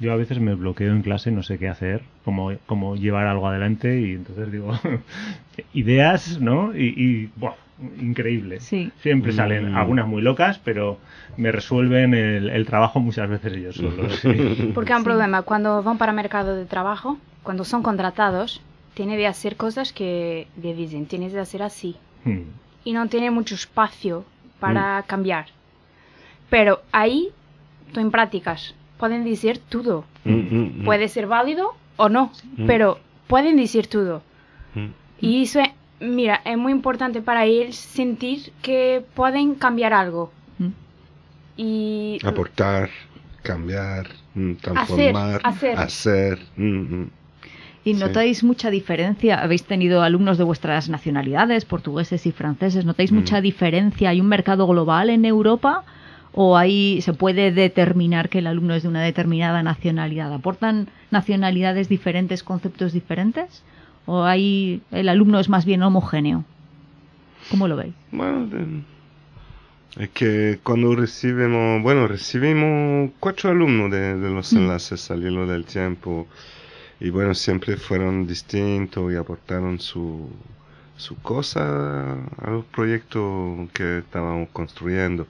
Yo 0.00 0.12
a 0.12 0.16
veces 0.16 0.40
me 0.40 0.54
bloqueo 0.54 0.92
en 0.92 1.02
clase, 1.02 1.30
no 1.30 1.42
sé 1.42 1.58
qué 1.58 1.68
hacer, 1.68 2.02
cómo, 2.24 2.52
cómo 2.66 2.96
llevar 2.96 3.26
algo 3.26 3.46
adelante 3.46 4.00
y 4.00 4.12
entonces 4.12 4.50
digo, 4.50 4.72
ideas, 5.74 6.40
¿no? 6.40 6.74
Y, 6.74 6.86
y 6.86 7.30
increíble. 8.00 8.60
Sí. 8.60 8.90
Siempre 9.00 9.32
salen 9.32 9.72
mm. 9.72 9.76
algunas 9.76 10.06
muy 10.06 10.22
locas, 10.22 10.58
pero 10.58 10.98
me 11.36 11.52
resuelven 11.52 12.14
el, 12.14 12.66
trabajo 12.66 13.00
muchas 13.00 13.28
veces 13.28 13.52
ellos 13.52 13.76
solos. 13.76 14.20
Porque 14.74 14.92
hay 14.92 14.98
un 14.98 15.04
problema, 15.04 15.42
cuando 15.42 15.82
van 15.82 15.98
para 15.98 16.12
el 16.12 16.16
mercado 16.16 16.56
de 16.56 16.66
trabajo, 16.66 17.18
cuando 17.42 17.64
son 17.64 17.82
contratados, 17.82 18.60
tienen 18.94 19.16
que 19.16 19.26
hacer 19.26 19.56
cosas 19.56 19.92
que 19.92 20.46
le 20.60 20.74
dicen, 20.74 21.06
tienes 21.06 21.32
que 21.32 21.40
hacer 21.40 21.62
así. 21.62 21.96
Hmm. 22.24 22.42
Y 22.84 22.92
no 22.92 23.08
tiene 23.08 23.30
mucho 23.30 23.54
espacio 23.54 24.24
para 24.58 25.00
hmm. 25.00 25.04
cambiar. 25.06 25.46
Pero 26.48 26.82
ahí, 26.92 27.28
tú 27.92 28.00
en 28.00 28.10
prácticas, 28.10 28.74
pueden 29.00 29.24
decir 29.24 29.58
todo. 29.58 30.04
Hmm, 30.24 30.84
Puede 30.84 31.08
ser 31.08 31.26
válido 31.26 31.74
o 31.96 32.08
no, 32.10 32.30
pero 32.66 32.98
pueden 33.26 33.56
decir 33.56 33.86
todo. 33.86 34.22
Y 35.20 35.42
eso, 35.42 35.60
mira, 36.00 36.40
es 36.44 36.56
muy 36.56 36.72
importante 36.72 37.20
para 37.22 37.44
ellos 37.44 37.76
sentir 37.76 38.52
que 38.62 39.02
pueden 39.14 39.54
cambiar 39.54 39.92
algo. 39.94 40.30
Y 41.56 42.18
aportar, 42.24 42.88
cambiar, 43.42 44.06
transformar, 44.60 45.40
hacer. 45.44 45.78
hacer. 45.78 46.38
¿Y 47.82 47.94
notáis 47.94 48.44
mucha 48.44 48.70
diferencia? 48.70 49.42
¿Habéis 49.42 49.64
tenido 49.64 50.02
alumnos 50.02 50.36
de 50.38 50.44
vuestras 50.44 50.88
nacionalidades, 50.88 51.64
portugueses 51.64 52.26
y 52.26 52.32
franceses? 52.32 52.84
¿Notáis 52.84 53.12
mucha 53.12 53.40
mm. 53.40 53.42
diferencia? 53.42 54.10
¿Hay 54.10 54.20
un 54.20 54.28
mercado 54.28 54.66
global 54.66 55.10
en 55.10 55.24
Europa? 55.24 55.84
¿O 56.32 56.56
ahí 56.56 57.00
se 57.02 57.12
puede 57.12 57.50
determinar 57.50 58.28
que 58.28 58.38
el 58.38 58.46
alumno 58.46 58.74
es 58.74 58.84
de 58.84 58.88
una 58.88 59.02
determinada 59.02 59.62
nacionalidad? 59.62 60.32
¿Aportan 60.32 60.88
nacionalidades 61.10 61.88
diferentes, 61.88 62.44
conceptos 62.44 62.92
diferentes? 62.92 63.64
¿O 64.06 64.22
ahí 64.22 64.80
el 64.92 65.08
alumno 65.08 65.40
es 65.40 65.48
más 65.48 65.64
bien 65.64 65.82
homogéneo? 65.82 66.44
¿Cómo 67.50 67.66
lo 67.66 67.76
veis? 67.76 67.94
Bueno, 68.12 68.48
es 69.98 70.08
que 70.10 70.60
cuando 70.62 70.94
recibimos, 70.94 71.82
bueno, 71.82 72.06
recibimos 72.06 73.10
cuatro 73.18 73.50
alumnos 73.50 73.90
de, 73.90 74.16
los 74.16 74.52
mm. 74.52 74.56
enlaces 74.56 75.10
al 75.10 75.24
hilo 75.24 75.46
del 75.48 75.64
tiempo 75.64 76.28
y 77.00 77.10
bueno, 77.10 77.34
siempre 77.34 77.76
fueron 77.76 78.26
distintos 78.26 79.12
y 79.12 79.16
aportaron 79.16 79.80
su, 79.80 80.28
su 80.96 81.16
cosa 81.16 82.12
a 82.12 82.50
los 82.50 82.64
proyectos 82.66 83.68
que 83.72 83.98
estábamos 83.98 84.48
construyendo 84.52 85.26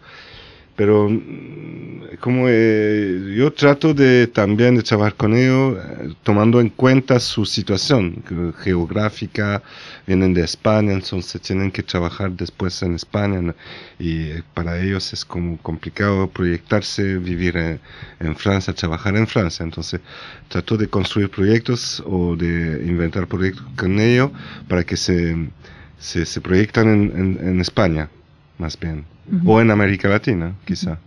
pero 0.76 1.08
mm, 1.08 2.16
como 2.20 2.46
eh, 2.48 3.34
yo 3.36 3.52
trato 3.52 3.94
de 3.94 4.26
también 4.26 4.76
de 4.76 4.82
trabajar 4.82 5.14
con 5.14 5.34
ellos 5.36 5.78
eh, 5.78 6.14
tomando 6.22 6.60
en 6.60 6.68
cuenta 6.70 7.18
su 7.20 7.44
situación 7.44 8.22
geográfica 8.58 9.62
vienen 10.06 10.34
de 10.34 10.42
España 10.42 10.92
entonces 10.92 11.40
tienen 11.40 11.70
que 11.70 11.82
trabajar 11.82 12.32
después 12.32 12.82
en 12.82 12.94
España 12.94 13.54
y 13.98 14.30
eh, 14.30 14.42
para 14.54 14.80
ellos 14.80 15.12
es 15.12 15.24
como 15.24 15.56
complicado 15.58 16.28
proyectarse 16.28 17.18
vivir 17.18 17.56
en, 17.56 18.36
Francia 18.36 18.72
trabajar 18.74 19.16
en 19.16 19.26
Francia. 19.26 19.64
Entonces 19.64 20.00
trato 20.48 20.76
de 20.76 20.88
construir 20.88 21.30
proyectos 21.30 22.02
o 22.06 22.36
de 22.36 22.82
inventar 22.86 23.26
proyectos 23.26 23.64
con 23.76 23.98
ellos 23.98 24.30
para 24.68 24.84
que 24.84 24.96
se 24.96 25.36
se, 25.98 26.24
se 26.24 26.40
proyectan 26.40 26.88
en, 26.88 27.38
en 27.42 27.60
España 27.60 28.08
más 28.60 28.78
bien, 28.78 29.06
o 29.44 29.60
en 29.60 29.70
América 29.70 30.08
Latina, 30.08 30.54
quizá. 30.64 30.98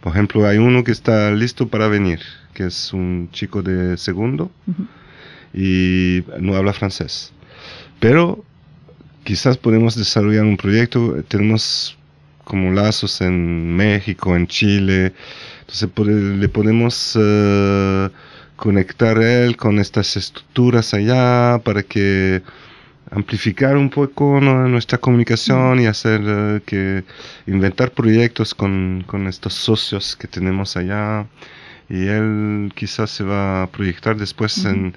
Por 0.00 0.12
ejemplo, 0.12 0.46
hay 0.46 0.58
uno 0.58 0.84
que 0.84 0.92
está 0.92 1.30
listo 1.30 1.68
para 1.68 1.88
venir, 1.88 2.20
que 2.54 2.66
es 2.66 2.92
un 2.92 3.28
chico 3.32 3.62
de 3.62 3.96
segundo 3.96 4.50
y 5.52 6.24
no 6.40 6.54
habla 6.56 6.72
francés. 6.72 7.32
Pero 8.00 8.44
quizás 9.24 9.56
podemos 9.56 9.96
desarrollar 9.96 10.44
un 10.44 10.56
proyecto, 10.56 11.22
tenemos 11.26 11.98
como 12.44 12.72
lazos 12.72 13.20
en 13.20 13.76
México, 13.76 14.34
en 14.34 14.46
Chile, 14.46 15.12
entonces 15.60 15.90
le 16.38 16.48
podemos 16.48 17.14
uh, 17.16 18.08
conectar 18.56 19.18
él 19.18 19.56
con 19.56 19.78
estas 19.78 20.16
estructuras 20.16 20.94
allá 20.94 21.60
para 21.62 21.82
que 21.82 22.42
amplificar 23.10 23.76
un 23.76 23.90
poco 23.90 24.40
nuestra 24.40 24.98
comunicación 24.98 25.80
y 25.80 25.86
hacer 25.86 26.20
eh, 26.24 26.60
que 26.64 27.04
inventar 27.46 27.92
proyectos 27.92 28.54
con, 28.54 29.04
con, 29.06 29.26
estos 29.26 29.54
socios 29.54 30.16
que 30.16 30.28
tenemos 30.28 30.76
allá. 30.76 31.26
Y 31.88 32.06
él 32.06 32.72
quizás 32.74 33.10
se 33.10 33.24
va 33.24 33.62
a 33.62 33.66
proyectar 33.68 34.16
después 34.16 34.64
en, 34.64 34.94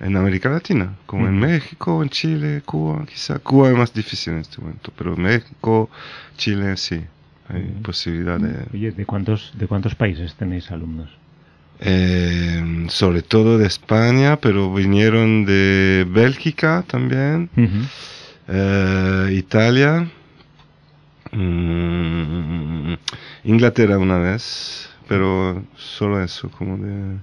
en, 0.00 0.16
América 0.16 0.50
Latina, 0.50 0.94
como 1.06 1.26
en 1.26 1.38
México, 1.38 2.02
en 2.02 2.10
Chile, 2.10 2.62
Cuba, 2.64 3.06
quizá. 3.06 3.38
Cuba 3.38 3.70
es 3.70 3.76
más 3.76 3.94
difícil 3.94 4.34
en 4.34 4.40
este 4.40 4.60
momento, 4.60 4.92
pero 4.96 5.16
México, 5.16 5.88
Chile 6.36 6.76
sí, 6.76 7.00
hay 7.48 7.62
posibilidad 7.82 8.38
de... 8.38 8.66
Oye, 8.74 8.92
¿de 8.92 9.06
cuántos, 9.06 9.52
¿de 9.56 9.66
cuántos 9.66 9.94
países 9.94 10.34
tenéis 10.34 10.70
alumnos? 10.70 11.08
Eh, 11.80 12.86
sobre 12.88 13.22
todo 13.22 13.58
de 13.58 13.66
España, 13.66 14.36
pero 14.36 14.72
vinieron 14.72 15.44
de 15.44 16.06
Bélgica 16.08 16.84
también, 16.86 17.50
eh, 18.48 19.28
Italia, 19.32 20.08
mm, 21.32 22.94
Inglaterra 23.44 23.98
una 23.98 24.18
vez, 24.18 24.90
pero 25.08 25.62
solo 25.76 26.22
eso, 26.22 26.50
como 26.50 26.78
de... 26.78 27.16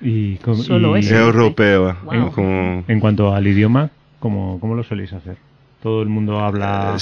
Y, 0.00 0.38
solo 0.64 0.96
eso, 0.96 1.14
europeo. 1.14 1.96
En, 2.88 2.98
cuanto 2.98 3.32
al 3.32 3.46
idioma, 3.46 3.90
¿cómo, 4.18 4.58
¿cómo, 4.58 4.74
lo 4.74 4.82
soléis 4.82 5.12
hacer? 5.12 5.36
¿Todo 5.82 6.02
el 6.02 6.08
mundo 6.08 6.38
habla...? 6.38 6.96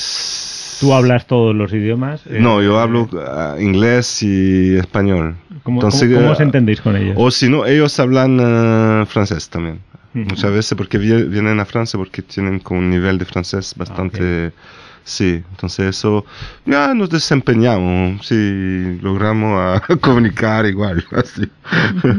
¿Tú 0.81 0.95
hablas 0.95 1.27
todos 1.27 1.55
los 1.55 1.71
idiomas? 1.75 2.23
no, 2.27 2.63
yo 2.63 2.79
hablo 2.79 3.07
ah, 3.19 3.57
inglés 3.61 4.23
y 4.23 4.77
español. 4.77 5.37
¿Cómo, 5.63 5.81
os 5.81 6.03
eh, 6.03 6.35
entendéis 6.39 6.81
con 6.81 6.97
ellos? 6.97 7.15
O 7.19 7.31
si 7.31 7.51
no, 7.51 7.67
ellos 7.67 8.01
hablan 8.01 8.39
eh, 8.41 9.07
francés 9.07 9.51
también. 9.51 9.81
Muchas 10.15 10.51
veces 10.51 10.77
porque 10.77 10.97
vienen 10.97 11.61
a 11.61 11.67
Francia 11.67 11.99
porque 11.99 12.23
tienen 12.23 12.63
un 12.71 12.91
nivel 12.91 13.19
de 13.19 13.27
francés 13.27 13.75
bastante... 13.77 14.47
Ah, 14.47 14.61
sí, 15.05 15.43
entonces 15.51 15.97
eso, 15.97 16.25
ya 16.65 16.95
nos 16.95 17.11
desempeñamos, 17.11 18.27
sí, 18.27 18.99
logramos 19.03 19.83
comunicar 20.01 20.65
igual. 20.67 21.05
Así. 21.13 21.43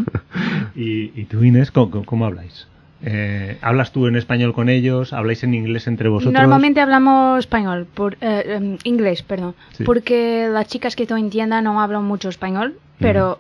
¿Y, 0.75 1.19
¿Y, 1.19 1.25
tú, 1.25 1.43
Inés, 1.43 1.71
cómo 1.71 2.25
habláis? 2.25 2.67
Eh, 3.03 3.57
¿Hablas 3.61 3.91
tú 3.91 4.07
en 4.07 4.15
español 4.15 4.53
con 4.53 4.69
ellos? 4.69 5.13
¿Habláis 5.13 5.43
en 5.43 5.53
inglés 5.53 5.87
entre 5.87 6.09
vosotros? 6.09 6.33
Normalmente 6.33 6.81
hablamos 6.81 7.39
español, 7.39 7.87
por, 7.91 8.17
eh, 8.21 8.43
em, 8.47 8.77
inglés, 8.83 9.23
perdón. 9.23 9.55
Porque 9.85 10.47
las 10.51 10.67
chicas 10.67 10.95
que 10.95 11.03
estoy 11.03 11.21
en 11.21 11.29
tienda 11.29 11.61
no 11.61 11.81
hablan 11.81 12.03
mucho 12.03 12.29
español, 12.29 12.75
pero 12.99 13.39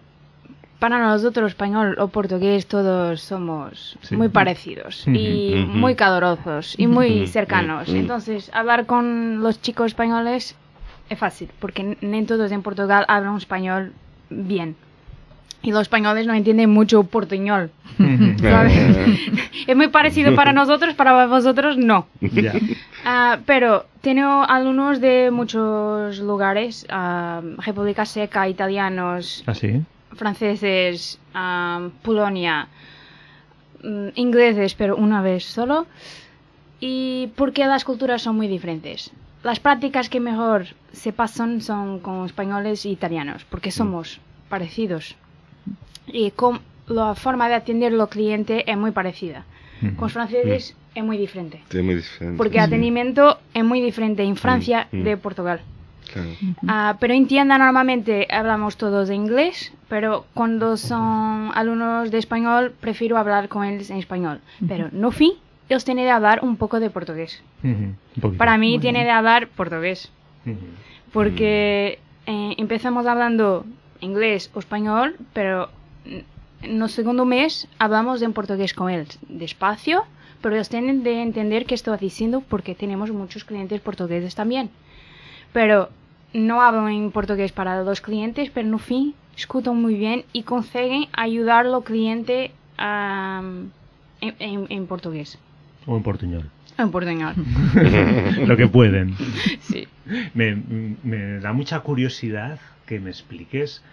para 0.79 0.97
nosotros 0.97 1.51
español 1.51 1.95
o 1.99 2.07
portugués 2.07 2.65
todos 2.65 3.21
somos 3.21 3.99
muy 4.09 4.29
parecidos 4.29 5.05
y 5.07 5.63
muy 5.67 5.93
calurosos 5.93 6.73
y 6.75 6.87
muy 6.87 7.27
cercanos. 7.27 7.89
Entonces, 7.89 8.49
hablar 8.53 8.87
con 8.87 9.41
los 9.41 9.61
chicos 9.61 9.87
españoles 9.87 10.55
es 11.09 11.19
fácil, 11.19 11.49
porque 11.59 11.97
no 12.01 12.25
todos 12.25 12.51
en 12.51 12.63
Portugal 12.63 13.05
hablan 13.07 13.37
español 13.37 13.93
bien. 14.31 14.75
Y 15.63 15.71
los 15.71 15.81
españoles 15.81 16.25
no 16.25 16.33
entienden 16.33 16.69
mucho 16.69 17.03
portuñol. 17.03 17.71
es 19.67 19.75
muy 19.75 19.89
parecido 19.89 20.33
para 20.35 20.53
nosotros, 20.53 20.95
para 20.95 21.27
vosotros 21.27 21.77
no. 21.77 22.07
Ah, 23.03 23.39
pero 23.47 23.87
tengo 24.01 24.43
alumnos 24.47 25.01
de 25.01 25.31
muchos 25.31 26.19
lugares, 26.19 26.85
uh, 26.91 27.59
República 27.59 28.05
Seca, 28.05 28.47
italianos, 28.47 29.43
¿Ah, 29.47 29.53
franceses, 30.13 31.19
Polonia, 32.03 32.67
mm, 33.83 34.09
ingleses, 34.13 34.75
pero 34.75 34.95
una 34.97 35.23
vez 35.23 35.45
solo. 35.45 35.87
Y 36.79 37.31
porque 37.35 37.65
las 37.65 37.85
culturas 37.85 38.21
son 38.21 38.35
muy 38.35 38.47
diferentes. 38.47 39.11
Las 39.43 39.59
prácticas 39.59 40.07
que 40.09 40.19
mejor 40.19 40.67
se 40.91 41.11
pasan 41.11 41.61
son 41.61 41.99
con 41.99 42.25
españoles 42.25 42.85
e 42.85 42.89
italianos, 42.89 43.45
porque 43.45 43.69
mm. 43.69 43.73
somos 43.73 44.19
parecidos. 44.49 45.15
Y 46.11 46.31
con 46.31 46.59
la 46.87 47.15
forma 47.15 47.47
de 47.47 47.55
atender 47.55 47.93
al 47.93 48.09
cliente 48.09 48.69
es 48.69 48.77
muy 48.77 48.91
parecida. 48.91 49.45
Con 49.79 49.95
los 50.01 50.13
franceses 50.13 50.75
mm. 50.75 50.97
es 50.99 51.03
muy 51.03 51.17
diferente. 51.17 51.61
Porque 52.37 52.57
el 52.57 52.63
atendimiento 52.63 53.39
es 53.53 53.63
muy 53.63 53.81
diferente 53.81 54.23
en 54.23 54.35
Francia 54.35 54.87
de 54.91 55.17
Portugal. 55.17 55.61
Ah, 56.67 56.97
pero 56.99 57.13
en 57.13 57.27
tienda 57.27 57.57
normalmente 57.57 58.27
hablamos 58.29 58.77
todos 58.77 59.07
de 59.07 59.15
inglés, 59.15 59.73
pero 59.87 60.25
cuando 60.33 60.77
son 60.77 61.51
alumnos 61.53 62.11
de 62.11 62.17
español 62.17 62.73
prefiero 62.79 63.17
hablar 63.17 63.47
con 63.47 63.63
ellos 63.63 63.89
en 63.89 63.97
español. 63.97 64.41
Pero 64.67 64.89
no 64.91 65.11
fin, 65.11 65.33
ellos 65.69 65.85
tienen 65.85 66.05
de 66.05 66.11
hablar 66.11 66.41
un 66.43 66.57
poco 66.57 66.79
de 66.79 66.89
portugués. 66.89 67.41
Para 68.37 68.57
mí 68.57 68.79
tiene 68.79 69.03
de 69.03 69.11
hablar 69.11 69.47
portugués. 69.47 70.11
Porque 71.13 71.99
eh, 72.25 72.55
empezamos 72.57 73.05
hablando 73.05 73.65
inglés 73.99 74.49
o 74.53 74.59
español, 74.59 75.15
pero 75.33 75.69
en 76.05 76.81
el 76.81 76.89
segundo 76.89 77.25
mes 77.25 77.67
hablamos 77.79 78.21
en 78.21 78.33
portugués 78.33 78.73
con 78.73 78.89
él, 78.89 79.07
despacio, 79.27 80.05
pero 80.41 80.55
ellos 80.55 80.69
tienen 80.69 81.03
de 81.03 81.21
entender 81.21 81.65
qué 81.65 81.75
estoy 81.75 81.97
diciendo 81.97 82.43
porque 82.47 82.75
tenemos 82.75 83.11
muchos 83.11 83.43
clientes 83.43 83.81
portugueses 83.81 84.35
también. 84.35 84.69
Pero 85.53 85.89
no 86.33 86.61
hablan 86.61 86.89
en 86.89 87.11
portugués 87.11 87.51
para 87.51 87.83
los 87.83 88.01
clientes, 88.01 88.49
pero 88.53 88.67
no 88.67 88.79
fin 88.79 89.13
escuchan 89.35 89.81
muy 89.81 89.95
bien 89.95 90.25
y 90.33 90.43
consiguen 90.43 91.05
ayudar 91.13 91.65
al 91.65 91.83
cliente 91.83 92.51
en, 92.77 93.71
portugués. 94.87 95.37
O 95.85 95.97
en 95.97 96.03
portuñol. 96.03 96.49
En 96.77 96.91
portuñol. 96.91 97.35
Lo 98.47 98.57
que 98.57 98.67
pueden. 98.67 99.15
Sí. 99.61 99.87
Me, 100.33 100.55
me 101.03 101.39
da 101.39 101.53
mucha 101.53 101.79
curiosidad 101.81 102.59
que 102.85 102.99
me 102.99 103.09
expliques 103.09 103.83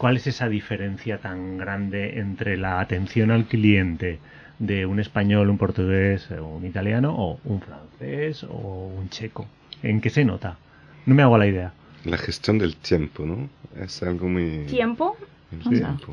cuál 0.00 0.16
es 0.16 0.26
esa 0.26 0.48
diferencia 0.48 1.18
tan 1.18 1.58
grande 1.58 2.20
entre 2.20 2.56
la 2.56 2.80
atención 2.80 3.30
al 3.30 3.44
cliente 3.44 4.18
de 4.58 4.86
un 4.86 4.98
español, 4.98 5.50
un 5.50 5.58
portugués, 5.58 6.26
un 6.30 6.64
italiano, 6.64 7.14
o 7.14 7.38
un 7.44 7.60
francés, 7.60 8.44
o 8.44 8.90
un 8.98 9.10
checo. 9.10 9.44
¿En 9.82 10.00
qué 10.00 10.08
se 10.08 10.24
nota? 10.24 10.56
No 11.04 11.14
me 11.14 11.22
hago 11.22 11.36
la 11.36 11.46
idea. 11.46 11.74
La 12.06 12.16
gestión 12.16 12.56
del 12.58 12.76
tiempo, 12.76 13.26
¿no? 13.26 13.50
Es 13.78 14.02
algo 14.02 14.26
muy... 14.26 14.64
¿Tiempo? 14.70 15.18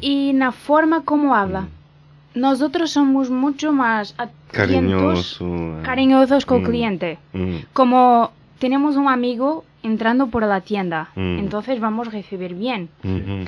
Y 0.02 0.34
la 0.34 0.52
forma 0.52 1.06
como 1.06 1.34
habla. 1.34 1.62
Mm. 1.62 2.40
Nosotros 2.42 2.92
somos 2.92 3.30
mucho 3.30 3.72
más 3.72 4.18
cariñosos, 4.52 5.40
eh. 5.40 5.82
cariñosos 5.84 6.46
con 6.46 6.58
el 6.58 6.64
mm. 6.64 6.66
cliente. 6.66 7.20
Mm. 7.32 7.56
Como 7.72 8.34
tenemos 8.60 8.98
un 8.98 9.08
amigo 9.08 9.64
entrando 9.82 10.28
por 10.28 10.44
la 10.44 10.60
tienda, 10.60 11.10
entonces 11.16 11.80
vamos 11.80 12.10
a 12.10 12.12
recibir 12.12 12.54
bien. 12.54 12.90
Mm-hmm. 13.06 13.48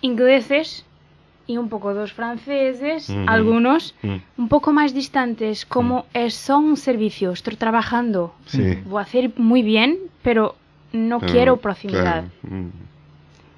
Ingleses 0.00 0.84
y 1.46 1.56
un 1.56 1.68
poco 1.68 1.94
dos 1.94 2.12
franceses, 2.12 3.10
mm-hmm. 3.10 3.24
algunos, 3.28 3.94
un 4.02 4.48
poco 4.48 4.72
más 4.72 4.94
distantes, 4.94 5.66
como 5.66 6.06
son 6.28 6.64
un 6.64 6.76
servicio, 6.76 7.32
estoy 7.32 7.56
trabajando, 7.56 8.34
voy 8.86 8.98
a 8.98 9.02
hacer 9.02 9.32
muy 9.36 9.62
bien, 9.62 9.98
pero 10.22 10.54
no 10.92 11.20
quiero 11.20 11.56
proximidad. 11.56 12.24
Mm. 12.42 12.68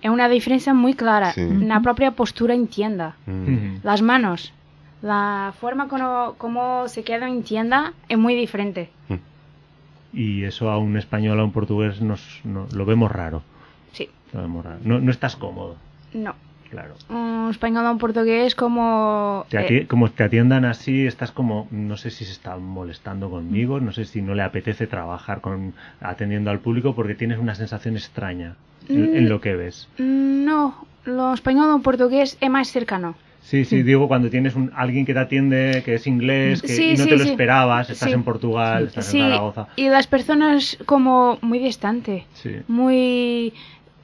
Es 0.03 0.11
una 0.11 0.29
diferencia 0.29 0.75
muy 0.75 0.95
clara. 0.95 1.33
La 1.37 1.81
propia 1.81 2.11
postura 2.13 2.55
en 2.55 2.67
tienda. 2.67 3.15
Mm. 3.27 3.77
Las 3.83 4.03
manos. 4.03 4.53
La 5.01 5.53
forma 5.61 5.89
como, 5.89 6.35
como, 6.39 6.89
se 6.89 7.05
queda 7.05 7.29
en 7.29 7.43
tienda 7.43 7.93
es 8.09 8.19
muy 8.19 8.35
diferente. 8.35 8.91
Mm. 9.09 9.15
Y 10.15 10.45
eso 10.45 10.71
a 10.71 10.79
un 10.79 10.97
español, 10.97 11.41
a 11.41 11.45
un 11.45 11.53
portugués, 11.53 12.01
nos, 12.01 12.41
lo 12.45 12.85
vemos 12.85 13.11
raro. 13.11 13.43
Sí. 13.93 14.09
No, 14.33 15.01
no 15.01 15.11
estás 15.11 15.37
cómodo. 15.37 15.77
No. 16.15 16.35
Claro. 16.73 16.95
Un 17.11 17.49
español 17.51 17.85
o 17.85 17.93
un 17.93 17.99
portugués 17.99 18.55
como... 18.55 19.45
Eh, 19.53 19.87
como 19.87 20.11
te 20.11 20.25
atiendan 20.25 20.65
así, 20.65 21.07
estás 21.07 21.31
como, 21.31 21.69
no 21.71 21.99
sé 21.99 22.11
si 22.11 22.25
se 22.25 22.33
están 22.33 22.63
molestando 22.63 23.29
conmigo, 23.29 23.79
no 23.79 23.93
sé 23.93 24.07
si 24.07 24.23
no 24.23 24.35
le 24.35 24.43
apetece 24.43 24.87
trabajar 24.87 25.43
con 25.43 25.75
atendiendo 26.01 26.51
al 26.51 26.61
público 26.61 26.95
porque 26.95 27.15
tienes 27.15 27.39
una 27.39 27.55
sensación 27.55 27.97
extraña 27.97 28.57
en, 28.89 29.29
lo 29.29 29.43
que 29.43 29.55
ves. 29.55 29.87
Mm, 29.99 30.47
no, 30.47 30.87
lo 31.05 31.35
español 31.35 31.69
o 31.69 31.75
un 31.75 31.83
portugués 31.83 32.39
es 32.41 32.49
más 32.49 32.69
cercano. 32.69 33.17
Sí, 33.43 33.67
sí, 33.67 33.83
digo 33.83 34.09
cuando 34.09 34.31
tienes 34.31 34.55
un, 34.55 34.71
alguien 34.75 35.05
que 35.05 35.13
te 35.13 35.21
atiende 35.21 35.83
que 35.85 35.97
es 35.97 36.07
inglés 36.07 36.63
que 36.63 36.93
y 36.93 36.97
no 36.97 37.05
te 37.07 37.17
lo 37.19 37.25
esperabas, 37.25 37.91
estás 37.91 38.13
en 38.13 38.23
Portugal, 38.23 38.85
estás 38.85 39.13
en 39.13 39.23
Zaragoza. 39.23 39.69
Y 39.77 39.89
las 39.89 40.07
personas 40.07 40.79
como 40.87 41.39
muy 41.43 41.59
distante, 41.59 42.25
muy 42.69 43.53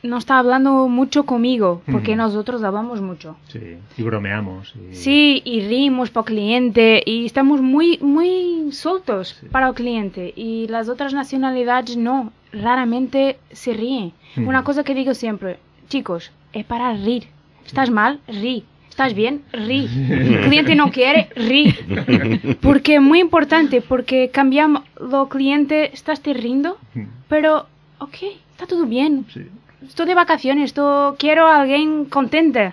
no 0.03 0.19
está 0.19 0.39
hablando 0.39 0.89
mucho 0.89 1.25
conmigo, 1.25 1.83
porque 1.91 2.17
nosotros 2.17 2.63
hablamos 2.63 3.01
mucho. 3.01 3.37
Sí, 3.49 3.77
y 3.97 4.03
bromeamos. 4.03 4.75
Sí, 4.93 5.43
y 5.45 5.61
rimos 5.63 6.11
para 6.11 6.23
el 6.23 6.27
cliente, 6.27 7.03
y 7.05 7.27
estamos 7.27 7.61
muy, 7.61 7.99
muy 7.99 8.71
sueltos 8.73 9.41
para 9.51 9.69
el 9.69 9.75
cliente. 9.75 10.33
Y 10.37 10.69
las 10.69 10.89
otras 10.89 11.15
nacionalidades 11.15 11.97
no, 11.97 12.33
raramente 12.53 13.39
se 13.51 13.73
ríen. 13.73 14.13
Una 14.37 14.63
cosa 14.65 14.85
que 14.85 14.95
digo 14.95 15.15
siempre, 15.15 15.59
chicos, 15.89 16.31
es 16.53 16.65
para 16.65 16.93
rir. 16.95 17.25
¿Estás 17.67 17.91
mal? 17.91 18.21
Rí. 18.29 18.65
¿Estás 18.89 19.15
bien? 19.15 19.43
Rí. 19.53 19.89
El 20.11 20.41
cliente 20.41 20.75
no 20.75 20.91
quiere, 20.91 21.29
rí. 21.37 21.75
Porque 22.61 22.97
es 22.97 23.03
muy 23.03 23.21
importante, 23.21 23.81
porque 23.81 24.31
cambiamos, 24.31 24.83
lo 24.99 25.29
cliente, 25.29 25.93
estás 25.93 26.21
te 26.21 26.35
rindo, 26.35 26.79
pero, 27.29 27.67
ok, 27.99 28.17
está 28.53 28.67
todo 28.67 28.87
bien. 28.87 29.27
Sí 29.33 29.43
estoy 29.87 30.07
de 30.07 30.14
vacaciones, 30.14 30.67
estoy, 30.67 31.17
quiero 31.19 31.47
a 31.47 31.62
alguien 31.62 32.05
contente. 32.07 32.73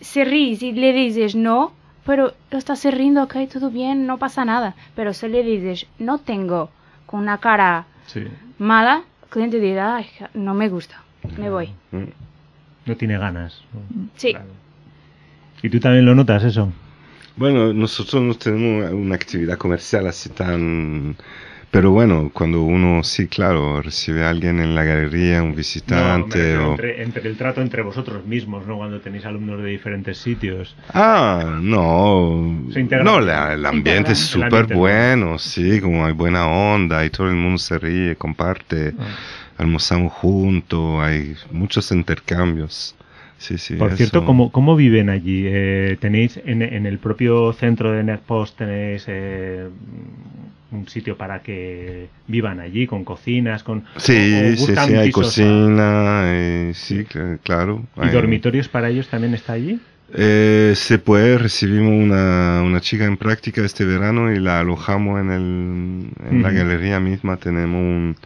Se 0.00 0.24
ríe 0.24 0.58
y 0.60 0.72
le 0.72 0.92
dices 0.92 1.34
no, 1.34 1.72
pero 2.04 2.34
estás 2.50 2.84
riendo, 2.84 3.22
ok, 3.22 3.36
todo 3.52 3.70
bien, 3.70 4.06
no 4.06 4.18
pasa 4.18 4.44
nada. 4.44 4.74
Pero 4.94 5.12
si 5.12 5.28
le 5.28 5.42
dices 5.42 5.86
no 5.98 6.18
tengo, 6.18 6.70
con 7.06 7.20
una 7.20 7.38
cara 7.38 7.86
mala, 8.58 9.02
el 9.22 9.28
cliente 9.28 9.60
dirá, 9.60 10.04
no 10.34 10.54
me 10.54 10.68
gusta, 10.68 11.02
me 11.38 11.50
voy. 11.50 11.70
No 12.86 12.96
tiene 12.96 13.18
ganas. 13.18 13.62
Sí. 14.16 14.34
¿Y 15.62 15.68
tú 15.68 15.78
también 15.78 16.06
lo 16.06 16.14
notas 16.14 16.42
eso? 16.44 16.72
Bueno, 17.36 17.72
nosotros 17.72 18.22
no 18.22 18.34
tenemos 18.34 18.92
una 18.92 19.14
actividad 19.14 19.56
comercial 19.56 20.06
así 20.06 20.28
tan 20.30 21.16
pero 21.70 21.92
bueno, 21.92 22.30
cuando 22.34 22.62
uno, 22.62 23.04
sí, 23.04 23.28
claro, 23.28 23.80
recibe 23.80 24.24
a 24.24 24.30
alguien 24.30 24.58
en 24.58 24.74
la 24.74 24.82
galería, 24.82 25.40
un 25.40 25.54
visitante 25.54 26.56
o... 26.56 26.72
Entre, 26.72 27.28
el 27.28 27.36
trato 27.36 27.62
entre 27.62 27.82
vosotros 27.82 28.26
mismos, 28.26 28.66
¿no? 28.66 28.76
Cuando 28.76 29.00
tenéis 29.00 29.24
alumnos 29.24 29.62
de 29.62 29.70
diferentes 29.70 30.18
sitios. 30.18 30.74
Ah, 30.92 31.60
no. 31.62 32.60
no, 33.04 33.18
el 33.18 33.66
ambiente 33.66 34.12
es 34.12 34.18
súper 34.18 34.66
bueno, 34.66 35.38
sí, 35.38 35.80
como 35.80 36.04
hay 36.04 36.12
buena 36.12 36.48
onda 36.48 37.04
y 37.04 37.10
todo 37.10 37.28
el 37.28 37.36
mundo 37.36 37.58
se 37.58 37.78
ríe, 37.78 38.16
comparte, 38.16 38.92
ah. 38.98 39.04
almorzamos 39.58 40.12
juntos, 40.12 41.00
hay 41.00 41.36
muchos 41.52 41.92
intercambios. 41.92 42.96
Sí, 43.40 43.56
sí, 43.56 43.74
Por 43.76 43.96
cierto, 43.96 44.26
¿cómo, 44.26 44.52
¿cómo, 44.52 44.76
viven 44.76 45.08
allí? 45.08 45.44
Eh, 45.46 45.96
¿Tenéis 45.98 46.38
en, 46.44 46.60
en, 46.60 46.84
el 46.84 46.98
propio 46.98 47.54
centro 47.54 47.90
de 47.90 48.04
NetPost, 48.04 48.58
tenéis 48.58 49.06
eh, 49.06 49.66
un 50.72 50.86
sitio 50.86 51.16
para 51.16 51.40
que 51.40 52.08
vivan 52.26 52.60
allí, 52.60 52.86
con 52.86 53.02
cocinas, 53.02 53.62
con... 53.62 53.86
Sí, 53.96 54.58
sí, 54.58 54.74
sí, 54.76 54.94
hay 54.94 55.10
cocina, 55.10 56.24
eh, 56.26 56.72
sí, 56.74 57.06
claro. 57.42 57.82
¿Y 58.02 58.08
dormitorios 58.10 58.68
para 58.68 58.90
ellos 58.90 59.08
también 59.08 59.32
está 59.32 59.54
allí? 59.54 59.80
Eh, 60.12 60.74
se 60.76 60.98
puede, 60.98 61.38
recibimos 61.38 61.94
una, 61.94 62.62
una, 62.62 62.82
chica 62.82 63.06
en 63.06 63.16
práctica 63.16 63.64
este 63.64 63.86
verano 63.86 64.30
y 64.30 64.38
la 64.38 64.60
alojamos 64.60 65.18
en, 65.18 65.30
el, 65.30 66.28
en 66.28 66.42
la 66.42 66.50
galería 66.50 67.00
misma, 67.00 67.38
tenemos 67.38 67.80
un, 67.80 68.16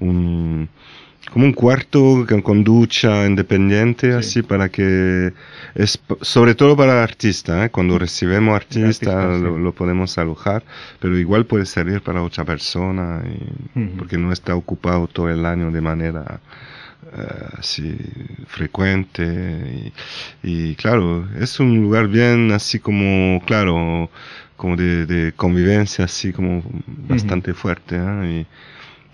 un 0.00 0.68
como 1.32 1.46
un 1.46 1.52
cuarto 1.52 2.26
con, 2.42 2.64
ducha 2.64 3.26
independiente, 3.26 4.12
así 4.12 4.42
para 4.42 4.68
que 4.68 5.32
es 5.74 6.00
sobre 6.20 6.54
todo 6.54 6.76
para 6.76 6.92
el 6.92 6.98
artista, 6.98 7.64
¿eh? 7.64 7.70
cuando 7.70 7.98
recibimos 7.98 8.54
artista, 8.54 9.26
lo, 9.36 9.72
podemos 9.72 10.16
alojar, 10.18 10.62
pero 11.00 11.18
igual 11.18 11.46
puede 11.46 11.66
servir 11.66 12.02
para 12.02 12.22
otra 12.22 12.44
persona, 12.44 13.22
porque 13.98 14.18
no 14.18 14.32
está 14.32 14.54
ocupado 14.54 15.06
todo 15.08 15.30
el 15.30 15.44
año 15.44 15.70
de 15.70 15.80
manera 15.80 16.40
eh, 17.12 17.48
así 17.58 17.96
frecuente 18.46 19.92
y, 20.42 20.74
claro, 20.76 21.28
es 21.38 21.60
un 21.60 21.80
lugar 21.80 22.08
bien 22.08 22.50
así 22.52 22.78
como, 22.78 23.42
claro, 23.44 24.10
como 24.56 24.76
de, 24.76 25.32
convivencia 25.36 26.04
así 26.04 26.32
como 26.32 26.62
bastante 26.86 27.54
fuerte 27.54 27.96
¿eh? 27.96 28.40
y 28.40 28.46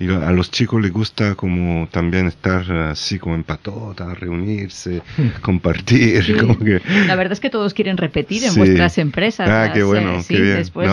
a 0.09 0.33
los 0.33 0.51
chicos 0.51 0.81
les 0.81 0.93
gusta 0.93 1.35
como 1.35 1.89
también 1.91 2.27
estar 2.27 2.71
así 2.73 3.19
como 3.19 3.35
en 3.35 3.45
patota, 3.45 4.15
reunirse, 4.15 5.03
compartir. 5.43 6.37
Como 6.39 6.59
que... 6.59 6.81
La 7.07 7.17
verdad 7.17 7.33
es 7.33 7.41
que 7.41 7.51
todos 7.51 7.75
quieren 7.75 7.97
repetir 7.97 8.45
en 8.45 8.55
vuestras 8.55 8.99
empresas. 8.99 9.49
Ah, 9.49 9.71
qué 9.73 9.83
bueno, 9.83 10.23
qué 10.27 10.41
bien. 10.41 10.57
Después 10.57 10.91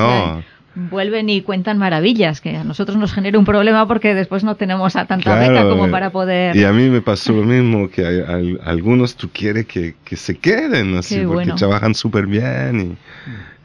vuelven 0.77 1.29
y 1.29 1.41
cuentan 1.41 1.77
maravillas, 1.77 2.41
que 2.41 2.55
a 2.55 2.63
nosotros 2.63 2.97
nos 2.97 3.13
genera 3.13 3.39
un 3.39 3.45
problema 3.45 3.87
porque 3.87 4.13
después 4.13 4.43
no 4.43 4.55
tenemos 4.55 4.95
a 4.95 5.05
tanta 5.05 5.37
beca 5.39 5.63
como 5.63 5.89
para 5.89 6.11
poder... 6.11 6.55
Y 6.55 6.63
a 6.63 6.71
mí 6.71 6.89
me 6.89 7.01
pasó 7.01 7.33
lo 7.33 7.43
mismo, 7.43 7.89
que 7.89 8.05
hay, 8.05 8.57
algunos 8.63 9.15
tú 9.15 9.29
quieres 9.31 9.65
que, 9.65 9.95
que 10.03 10.15
se 10.15 10.37
queden, 10.37 10.95
así, 10.95 11.23
porque 11.25 11.51
trabajan 11.53 11.95
súper 11.95 12.27
bien 12.27 12.97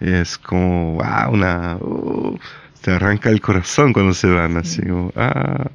y, 0.01 0.05
es 0.05 0.39
como, 0.39 0.95
wow, 0.95 1.33
una... 1.33 1.77
Uh, 1.81 2.39
te 2.83 2.91
arranca 2.91 3.31
el 3.31 3.41
corazón 3.41 3.93
cuando 3.93 4.13
se 4.13 4.29
van, 4.29 4.57
así 4.57 4.83
como, 4.83 5.13
ah. 5.17 5.71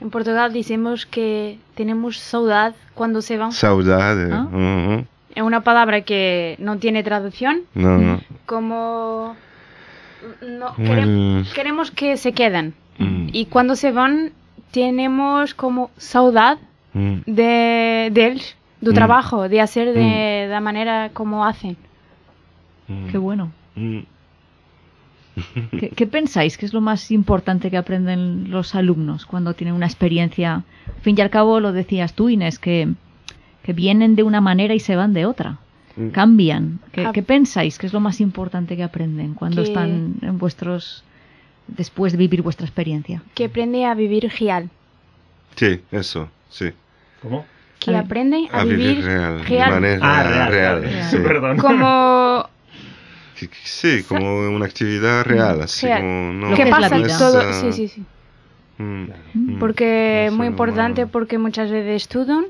En 0.00 0.10
Portugal 0.10 0.52
decimos 0.52 1.06
que 1.06 1.58
tenemos 1.74 2.18
saudade 2.18 2.74
cuando 2.94 3.20
se 3.20 3.36
van. 3.36 3.52
Saudade. 3.52 4.30
¿Ah? 4.32 5.02
Es 5.34 5.42
una 5.42 5.62
palabra 5.62 6.02
que 6.02 6.56
no 6.60 6.78
tiene 6.78 7.02
traducción. 7.02 7.62
No, 7.74 7.98
no. 7.98 8.20
Como 8.46 9.36
no, 10.46 10.74
queremos, 11.54 11.90
que 11.90 12.16
se 12.16 12.32
queden. 12.32 12.74
Mm. 12.98 13.28
Y 13.32 13.46
cuando 13.46 13.74
se 13.74 13.90
van, 13.90 14.32
tenemos 14.70 15.54
como 15.54 15.90
saudade 15.96 16.60
mm. 16.92 17.18
de, 17.26 18.10
de 18.12 18.26
ellos, 18.26 18.56
mm. 18.80 18.92
trabajo, 18.92 19.48
de 19.48 19.60
hacer 19.60 19.94
de 19.94 20.46
la 20.48 20.60
manera 20.60 21.10
como 21.12 21.44
hacen. 21.44 21.76
Qué 23.10 23.18
bueno. 23.18 23.52
¿Qué, 25.96 26.06
pensáis 26.06 26.58
que 26.58 26.66
es 26.66 26.72
lo 26.72 26.80
más 26.80 27.10
importante 27.10 27.70
que 27.70 27.76
aprenden 27.76 28.50
los 28.50 28.74
alumnos 28.74 29.26
cuando 29.26 29.54
tienen 29.54 29.74
una 29.74 29.86
experiencia? 29.86 30.64
Al 30.86 31.02
fin 31.02 31.16
y 31.18 31.20
al 31.20 31.30
cabo, 31.30 31.60
lo 31.60 31.72
decías 31.72 32.14
tú, 32.14 32.28
Inés, 32.28 32.58
que, 32.58 32.88
que 33.62 33.72
vienen 33.72 34.16
de 34.16 34.22
una 34.22 34.40
manera 34.40 34.74
y 34.74 34.80
se 34.80 34.96
van 34.96 35.12
de 35.12 35.26
otra. 35.26 35.58
Mm. 35.96 36.08
Cambian. 36.08 36.78
¿Qué, 36.92 37.08
¿Qué, 37.12 37.22
pensáis 37.22 37.78
que 37.78 37.86
es 37.86 37.92
lo 37.92 38.00
más 38.00 38.20
importante 38.20 38.76
que 38.76 38.82
aprenden 38.82 39.34
cuando 39.34 39.62
están 39.62 40.14
en 40.22 40.38
vuestros. 40.38 41.04
después 41.66 42.12
de 42.12 42.18
vivir 42.18 42.42
vuestra 42.42 42.66
experiencia? 42.66 43.22
Que 43.34 43.46
aprende 43.46 43.84
a 43.84 43.94
vivir 43.94 44.30
real. 44.38 44.70
Sí, 45.56 45.80
eso, 45.90 46.28
sí. 46.50 46.70
¿Cómo? 47.22 47.44
Que 47.80 47.96
aprende 47.96 48.48
a, 48.52 48.64
vivir, 48.64 49.04
real, 49.04 49.44
De 49.44 49.58
manera 49.58 49.98
ah, 50.02 50.48
real. 50.48 50.82
Perdón. 51.10 51.58
Como 51.58 52.48
Sí, 53.64 54.02
como 54.04 54.48
una 54.48 54.66
actividad 54.66 55.24
real, 55.24 55.62
así 55.62 55.86
como... 55.86 56.32
No, 56.32 56.54
¿Qué 56.54 56.66
pasa? 56.66 56.96
todo, 57.18 57.52
sí, 57.52 57.72
sí, 57.72 57.88
sí. 57.88 58.04
Mm, 58.78 59.10
mm. 59.34 59.58
porque 59.58 60.26
es 60.26 60.32
muy 60.32 60.46
importante 60.46 61.06
porque 61.06 61.36
muchas 61.36 61.70
veces 61.70 62.02
estudian, 62.02 62.46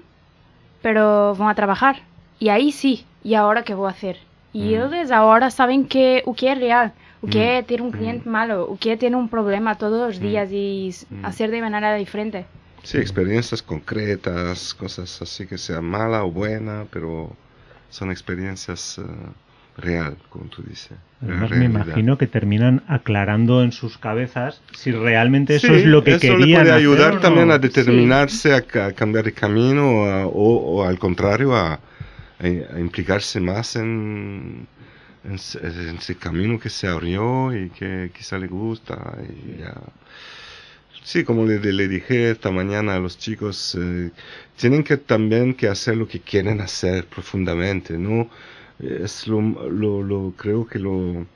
pero 0.83 1.35
van 1.37 1.49
a 1.49 1.55
trabajar. 1.55 2.03
Y 2.39 2.51
ahí 2.51 2.71
sí, 2.71 3.07
¿y 3.25 3.35
ahora 3.35 3.65
qué 3.65 3.75
voy 3.75 3.89
a 3.89 3.91
hacer? 3.91 4.19
Y 4.53 4.63
mm. 4.77 4.93
ellos 4.93 5.11
ahora 5.11 5.51
saben 5.51 5.87
que 5.87 6.23
o 6.27 6.35
que 6.35 6.53
es 6.53 6.59
real, 6.59 6.93
o 7.23 7.27
que 7.27 7.65
tiene 7.67 7.83
un 7.83 7.91
cliente 7.91 8.29
malo, 8.29 8.65
o 8.65 8.79
que 8.79 8.97
tiene 8.97 9.17
un 9.17 9.29
problema 9.29 9.77
todos 9.77 10.07
los 10.07 10.21
días 10.21 10.51
y 10.53 10.95
hacer 11.23 11.51
de 11.51 11.61
manera 11.61 11.95
diferente. 11.95 12.47
Sí, 12.83 12.99
experiencias 12.99 13.63
concretas, 13.63 14.73
cosas 14.73 15.21
así 15.21 15.47
que 15.47 15.59
sean 15.59 15.85
mala 15.85 16.25
o 16.25 16.31
buena, 16.31 16.87
pero 16.91 17.33
son 17.91 18.11
experiencias... 18.11 18.99
Eh, 18.99 19.03
real, 19.79 20.17
como 20.29 20.47
tú 20.47 20.63
dices. 20.63 20.93
Además, 21.23 21.51
me 21.51 21.65
imagino 21.65 22.19
que 22.19 22.27
terminan 22.27 22.83
aclarando 22.87 23.63
en 23.63 23.73
sus 23.73 23.99
cabezas 23.99 24.61
si 24.73 24.93
realmente 24.93 25.57
eso 25.57 25.75
es 25.75 25.85
lo 25.85 26.05
que 26.05 26.13
eso 26.13 26.21
querían. 26.21 26.41
Eso 26.41 26.47
le 26.47 26.55
puede 26.57 26.73
ayudar 26.73 27.21
también 27.21 27.51
a 27.51 27.59
determinarse 27.59 28.55
a, 28.55 28.63
cambiar 28.93 29.25
de 29.25 29.33
camino 29.33 30.05
o, 30.27 30.85
al 30.85 30.99
contrario 30.99 31.57
a, 31.57 31.81
implicarse 32.79 33.41
más 33.41 33.75
en, 33.75 34.67
en, 35.25 35.35
ese 35.35 36.15
camino 36.17 36.61
que 36.61 36.71
se 36.71 36.87
abrió 36.87 37.53
y 37.57 37.71
que 37.71 38.11
quizá 38.15 38.39
le 38.39 38.47
gusta. 38.47 39.17
Y 39.23 39.63
Sí, 41.09 41.25
como 41.25 41.47
le, 41.47 41.59
le, 41.59 41.89
dije 41.89 42.31
esta 42.31 42.51
mañana 42.51 42.97
a 42.97 42.99
los 42.99 43.17
chicos, 43.17 43.75
eh, 43.81 44.11
tienen 44.57 44.85
que 44.85 44.99
también 44.99 45.55
que 45.55 45.67
hacer 45.67 45.97
lo 45.97 46.07
que 46.07 46.21
quieren 46.21 46.61
hacer 46.61 47.07
profundamente, 47.07 47.97
¿no? 47.97 48.29
Es 48.81 49.27
lo, 49.27 49.41
lo, 49.41 50.03
lo, 50.03 50.33
creo 50.37 50.67
que 50.67 50.79
lo 50.79 51.27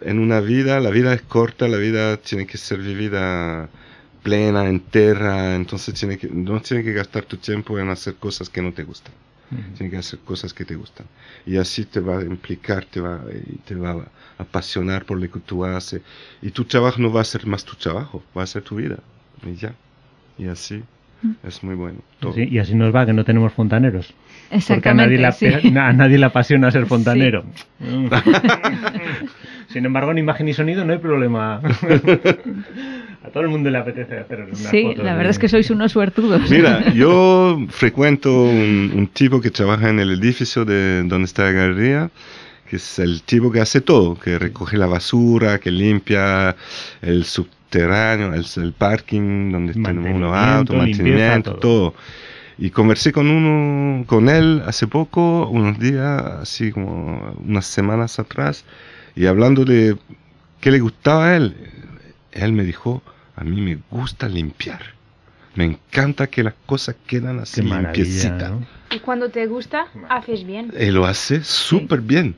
en 0.00 0.18
una 0.18 0.40
vida 0.40 0.80
la 0.80 0.90
vida 0.90 1.12
es 1.14 1.22
corta 1.22 1.68
la 1.68 1.76
vida 1.76 2.16
tiene 2.16 2.46
que 2.46 2.58
ser 2.58 2.80
vivida 2.80 3.68
plena 4.22 4.68
entera 4.68 5.54
entonces 5.54 5.94
tiene 5.94 6.18
que 6.18 6.28
no 6.28 6.60
tiene 6.60 6.82
que 6.82 6.92
gastar 6.92 7.24
tu 7.24 7.36
tiempo 7.36 7.78
en 7.78 7.88
hacer 7.88 8.14
cosas 8.14 8.48
que 8.50 8.62
no 8.62 8.72
te 8.72 8.84
gustan. 8.84 9.12
Tiene 9.78 9.90
que 9.90 9.96
hacer 9.96 10.18
cosas 10.18 10.52
que 10.52 10.66
te 10.66 10.74
gustan. 10.74 11.06
Y 11.46 11.56
así 11.56 11.86
te 11.86 12.00
va 12.00 12.18
a 12.18 12.22
implicar 12.22 12.84
te 12.84 13.00
va 13.00 13.22
y 13.32 13.56
te 13.58 13.74
va 13.74 13.92
a 13.92 14.42
apasionar 14.42 15.06
por 15.06 15.18
lo 15.18 15.30
que 15.30 15.40
tú 15.40 15.64
haces. 15.64 16.02
Y 16.42 16.50
tu 16.50 16.66
trabajo 16.66 17.00
no 17.00 17.10
va 17.10 17.22
a 17.22 17.24
ser 17.24 17.46
más 17.46 17.64
tu 17.64 17.74
trabajo 17.74 18.22
va 18.36 18.42
a 18.42 18.46
ser 18.46 18.62
tu 18.62 18.76
vida. 18.76 18.98
Y 19.46 19.54
ya. 19.54 19.74
Y 20.36 20.48
así 20.48 20.84
es 21.42 21.62
muy 21.64 21.74
bueno. 21.74 22.00
y 22.36 22.58
así 22.58 22.74
nos 22.74 22.94
va, 22.94 23.06
que 23.06 23.12
no 23.12 23.24
tenemos 23.24 23.52
fontaneros. 23.52 24.14
Porque 24.50 24.88
a 24.88 24.94
nadie, 24.94 25.18
le 26.18 26.24
apasiona 26.26 26.70
ser 26.70 26.86
fontanero. 26.92 27.44
Sin 29.68 29.84
embargo, 29.84 30.12
en 30.12 30.18
imagen 30.18 30.48
y 30.48 30.54
sonido 30.54 30.84
no 30.84 30.94
hay 30.94 30.98
problema. 30.98 31.56
a 33.24 33.28
todo 33.30 33.42
el 33.42 33.50
mundo 33.50 33.68
le 33.70 33.76
apetece 33.76 34.18
hacer 34.18 34.40
una 34.44 34.54
Sí, 34.54 34.94
la 34.96 35.14
verdad 35.14 35.30
es 35.30 35.38
que 35.38 35.48
sois 35.48 35.70
unos 35.70 35.92
suertudos. 35.92 36.50
Mira, 36.50 36.90
yo 36.94 37.58
frecuento 37.68 38.44
un, 38.44 39.10
tipo 39.12 39.40
que 39.40 39.50
trabaja 39.50 39.90
en 39.90 40.00
el 40.00 40.10
edificio 40.12 40.64
de 40.64 41.02
donde 41.04 41.26
está 41.26 41.44
la 41.44 41.52
galería 41.52 42.10
que 42.68 42.76
es 42.76 42.98
el 42.98 43.22
tipo 43.22 43.50
que 43.50 43.62
hace 43.62 43.80
todo, 43.80 44.18
que 44.18 44.38
recoge 44.38 44.76
la 44.76 44.86
basura, 44.86 45.58
que 45.58 45.70
limpia 45.70 46.54
el 47.00 47.24
sub 47.24 47.48
terreno, 47.70 48.34
el, 48.34 48.44
el 48.62 48.72
parking 48.74 49.50
donde 49.50 49.72
tenemos 49.72 50.20
los 50.20 50.36
autos, 50.36 50.76
mantenimiento, 50.76 51.54
todo. 51.54 51.94
Y 52.58 52.70
conversé 52.70 53.12
con 53.12 53.30
uno, 53.30 54.04
con 54.06 54.28
él 54.28 54.62
hace 54.66 54.88
poco, 54.88 55.48
unos 55.48 55.78
días, 55.78 56.22
así 56.42 56.72
como 56.72 57.36
unas 57.44 57.66
semanas 57.66 58.18
atrás, 58.18 58.64
y 59.14 59.26
hablando 59.26 59.64
de 59.64 59.96
qué 60.60 60.72
le 60.72 60.80
gustaba 60.80 61.28
a 61.28 61.36
él, 61.36 61.56
él 62.32 62.52
me 62.52 62.64
dijo, 62.64 63.00
a 63.36 63.44
mí 63.44 63.60
me 63.60 63.78
gusta 63.90 64.28
limpiar. 64.28 64.80
Me 65.54 65.64
encanta 65.64 66.26
que 66.26 66.42
las 66.42 66.54
cosas 66.66 66.96
quedan 67.06 67.38
así 67.38 67.62
limpiecitas. 67.62 68.52
Y 68.90 68.98
cuando 69.00 69.28
te 69.28 69.46
gusta, 69.46 69.86
haces 70.08 70.44
bien. 70.44 70.72
Él 70.76 70.94
lo 70.94 71.06
hace 71.06 71.44
súper 71.44 72.00
bien. 72.00 72.34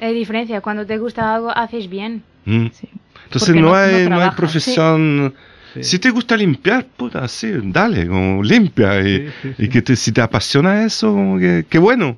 Hay 0.00 0.14
diferencia, 0.14 0.60
cuando 0.60 0.86
te 0.86 0.98
gusta 0.98 1.34
algo, 1.34 1.50
haces 1.50 1.88
bien. 1.88 2.22
Mm. 2.44 2.66
Sí. 2.72 2.88
Entonces 3.24 3.54
no, 3.54 3.74
hay, 3.74 4.08
no, 4.08 4.20
hay 4.20 4.30
profesión... 4.30 5.34
Si 5.82 5.98
te 5.98 6.10
gusta 6.10 6.36
limpiar, 6.36 6.86
puta, 6.86 7.26
sí, 7.28 7.52
dale, 7.64 8.06
como 8.06 8.42
limpia. 8.42 9.00
Y, 9.00 9.28
y 9.58 9.68
que 9.68 9.82
te, 9.82 9.96
si 9.96 10.12
te 10.12 10.20
apasiona 10.20 10.84
eso, 10.84 11.12
como 11.12 11.38
que, 11.38 11.64
qué 11.68 11.78
bueno. 11.78 12.16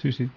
Sí, 0.00 0.12
sí. 0.12 0.28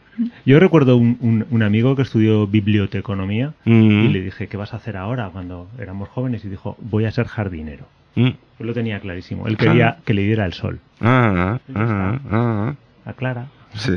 Yo 0.45 0.59
recuerdo 0.59 0.97
un, 0.97 1.45
un, 1.49 1.63
amigo 1.63 1.95
que 1.95 2.01
estudió 2.01 2.47
biblioteconomía 2.47 3.53
mm. 3.65 4.05
y 4.05 4.07
le 4.09 4.21
dije, 4.21 4.47
¿qué 4.47 4.57
vas 4.57 4.73
a 4.73 4.77
hacer 4.77 4.97
ahora 4.97 5.29
cuando 5.29 5.67
éramos 5.79 6.09
jóvenes? 6.09 6.43
Y 6.43 6.49
dijo, 6.49 6.75
voy 6.81 7.05
a 7.05 7.11
ser 7.11 7.27
jardinero. 7.27 7.85
Mm. 8.15 8.29
Yo 8.59 8.65
lo 8.65 8.73
tenía 8.73 8.99
clarísimo. 8.99 9.47
Él 9.47 9.57
quería 9.57 9.97
que 10.05 10.13
le 10.13 10.23
diera 10.23 10.45
el 10.45 10.53
sol. 10.53 10.79
Ah, 11.01 11.59
ah, 11.75 11.75
ah, 11.75 12.19
ah. 12.31 12.75
Aclara. 13.05 13.47
Sí. 13.75 13.93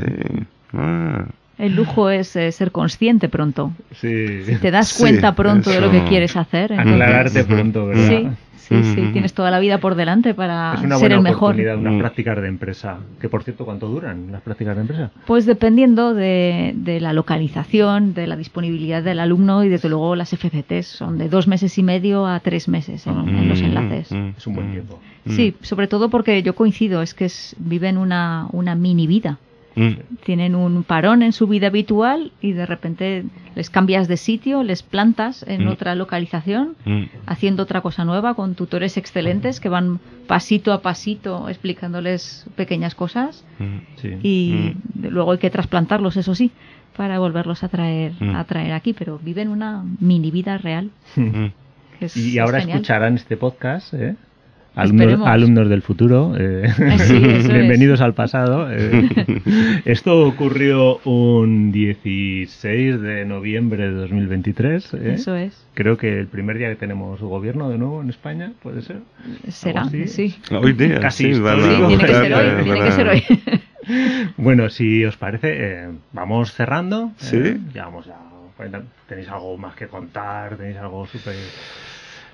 Ah. 0.73 1.25
El 1.61 1.75
lujo 1.75 2.09
es 2.09 2.35
eh, 2.35 2.51
ser 2.51 2.71
consciente 2.71 3.29
pronto. 3.29 3.71
Sí. 3.93 4.43
Si 4.45 4.55
te 4.55 4.71
das 4.71 4.97
cuenta 4.97 5.35
pronto 5.35 5.69
de 5.69 5.79
lo 5.79 5.91
que 5.91 6.03
quieres 6.05 6.35
hacer. 6.35 6.73
Aclararte 6.73 7.43
pronto, 7.43 7.85
¿verdad? 7.85 8.07
Sí, 8.07 8.27
sí, 8.57 8.83
sí. 8.95 9.09
Tienes 9.13 9.33
toda 9.33 9.51
la 9.51 9.59
vida 9.59 9.77
por 9.77 9.93
delante 9.95 10.33
para 10.33 10.73
es 10.73 10.81
una 10.81 10.95
ser 10.95 11.09
buena 11.09 11.15
el 11.17 11.21
mejor. 11.21 11.53
oportunidad, 11.53 11.77
unas 11.77 11.99
prácticas 11.99 12.41
de 12.41 12.47
empresa. 12.47 12.97
Que 13.19 13.29
por 13.29 13.43
cierto, 13.43 13.65
¿cuánto 13.65 13.87
duran 13.89 14.31
las 14.31 14.41
prácticas 14.41 14.75
de 14.75 14.81
empresa? 14.81 15.11
Pues 15.27 15.45
dependiendo 15.45 16.15
de, 16.15 16.73
de 16.75 16.99
la 16.99 17.13
localización, 17.13 18.15
de 18.15 18.25
la 18.25 18.37
disponibilidad 18.37 19.03
del 19.03 19.19
alumno 19.19 19.63
y 19.63 19.69
desde 19.69 19.87
luego 19.87 20.15
las 20.15 20.31
FCTs 20.31 20.87
son 20.87 21.19
de 21.19 21.29
dos 21.29 21.47
meses 21.47 21.77
y 21.77 21.83
medio 21.83 22.25
a 22.25 22.39
tres 22.39 22.67
meses 22.69 23.05
en, 23.05 23.29
en 23.29 23.49
los 23.49 23.61
enlaces. 23.61 24.11
Es 24.37 24.47
un 24.47 24.55
buen 24.55 24.71
tiempo. 24.71 24.99
Sí, 25.27 25.53
sobre 25.61 25.87
todo 25.87 26.09
porque 26.09 26.41
yo 26.41 26.55
coincido, 26.55 27.03
es 27.03 27.13
que 27.13 27.25
es, 27.25 27.55
viven 27.59 27.97
una, 27.97 28.47
una 28.51 28.73
mini 28.73 29.05
vida. 29.05 29.37
Mm. 29.75 29.91
Tienen 30.23 30.55
un 30.55 30.83
parón 30.83 31.23
en 31.23 31.31
su 31.31 31.47
vida 31.47 31.67
habitual 31.67 32.31
y 32.41 32.51
de 32.51 32.65
repente 32.65 33.23
les 33.55 33.69
cambias 33.69 34.07
de 34.07 34.17
sitio, 34.17 34.63
les 34.63 34.83
plantas 34.83 35.43
en 35.47 35.65
mm. 35.65 35.69
otra 35.69 35.95
localización, 35.95 36.75
mm. 36.85 37.03
haciendo 37.25 37.63
otra 37.63 37.81
cosa 37.81 38.03
nueva 38.03 38.33
con 38.33 38.55
tutores 38.55 38.97
excelentes 38.97 39.59
que 39.59 39.69
van 39.69 39.99
pasito 40.27 40.73
a 40.73 40.81
pasito 40.81 41.49
explicándoles 41.49 42.45
pequeñas 42.55 42.95
cosas 42.95 43.45
y 44.23 44.73
luego 45.01 45.33
hay 45.33 45.37
que 45.37 45.49
trasplantarlos, 45.49 46.17
eso 46.17 46.35
sí, 46.35 46.51
para 46.95 47.19
volverlos 47.19 47.63
a 47.63 47.69
traer, 47.69 48.13
a 48.33 48.43
traer 48.45 48.73
aquí, 48.73 48.93
pero 48.93 49.19
viven 49.19 49.49
una 49.49 49.83
mini 49.99 50.31
vida 50.31 50.57
real. 50.57 50.89
y 52.15 52.37
ahora 52.37 52.59
escucharán 52.59 53.15
este 53.15 53.37
podcast, 53.37 53.93
¿eh? 53.93 54.15
Alumnos, 54.73 55.27
alumnos, 55.27 55.67
del 55.67 55.81
futuro, 55.81 56.33
eh, 56.37 56.73
bienvenidos 57.43 57.99
al 57.99 58.13
pasado. 58.13 58.71
Eh. 58.71 59.09
esto 59.85 60.25
ocurrió 60.25 60.99
un 61.03 61.73
16 61.73 63.01
de 63.01 63.25
noviembre 63.25 63.89
de 63.89 63.91
2023. 63.91 64.93
¿eh? 64.93 65.13
Eso 65.15 65.35
es. 65.35 65.67
Creo 65.73 65.97
que 65.97 66.17
el 66.17 66.27
primer 66.27 66.57
día 66.57 66.69
que 66.69 66.77
tenemos 66.77 67.19
gobierno 67.19 67.69
de 67.69 67.77
nuevo 67.77 68.01
en 68.01 68.09
España, 68.09 68.53
¿puede 68.63 68.81
ser? 68.81 68.99
Será, 69.49 69.89
sí. 69.89 70.37
Hoy 70.51 70.71
día, 70.71 71.01
Casi 71.01 71.33
sí, 71.33 71.41
tiene 71.41 72.05
que 72.05 72.13
ser 72.13 72.33
hoy. 72.33 72.63
Tiene 72.63 72.81
que 72.81 72.91
ser 72.91 73.09
hoy. 73.09 73.23
bueno, 74.37 74.69
si 74.69 75.03
os 75.03 75.17
parece, 75.17 75.89
vamos 76.13 76.53
cerrando. 76.53 77.11
Sí. 77.17 77.57
ya 77.73 77.85
vamos 77.85 78.07
a... 78.07 78.15
¿Tenéis 79.07 79.27
algo 79.27 79.57
más 79.57 79.75
que 79.75 79.87
contar? 79.87 80.55
¿Tenéis 80.55 80.77
algo 80.77 81.05
súper... 81.07 81.35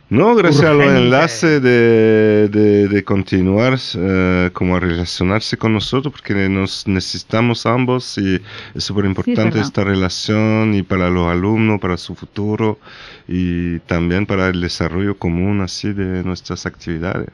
No, 0.10 0.36
gracias 0.36 0.64
al 0.64 0.82
enlace 0.82 1.60
de, 1.60 2.48
de, 2.48 3.04
continuar 3.04 3.74
uh, 3.74 4.50
como 4.54 4.78
a 4.78 4.80
relacionarse 4.80 5.58
con 5.58 5.74
nosotros, 5.74 6.14
porque 6.14 6.48
nos 6.48 6.88
necesitamos 6.88 7.66
ambos 7.66 8.18
y 8.18 8.42
es 8.74 8.84
súper 8.86 9.04
importante 9.04 9.60
esta 9.60 9.84
relación 9.84 10.76
y 10.76 10.82
para 10.82 11.10
los 11.10 11.30
alumnos, 11.30 11.82
para 11.82 11.98
su 11.98 12.16
futuro 12.16 12.80
y 13.28 13.80
también 13.80 14.26
para 14.26 14.48
el 14.48 14.62
desarrollo 14.62 15.18
común 15.18 15.60
así 15.60 15.92
de 15.92 16.24
nuestras 16.24 16.66
actividades. 16.66 17.30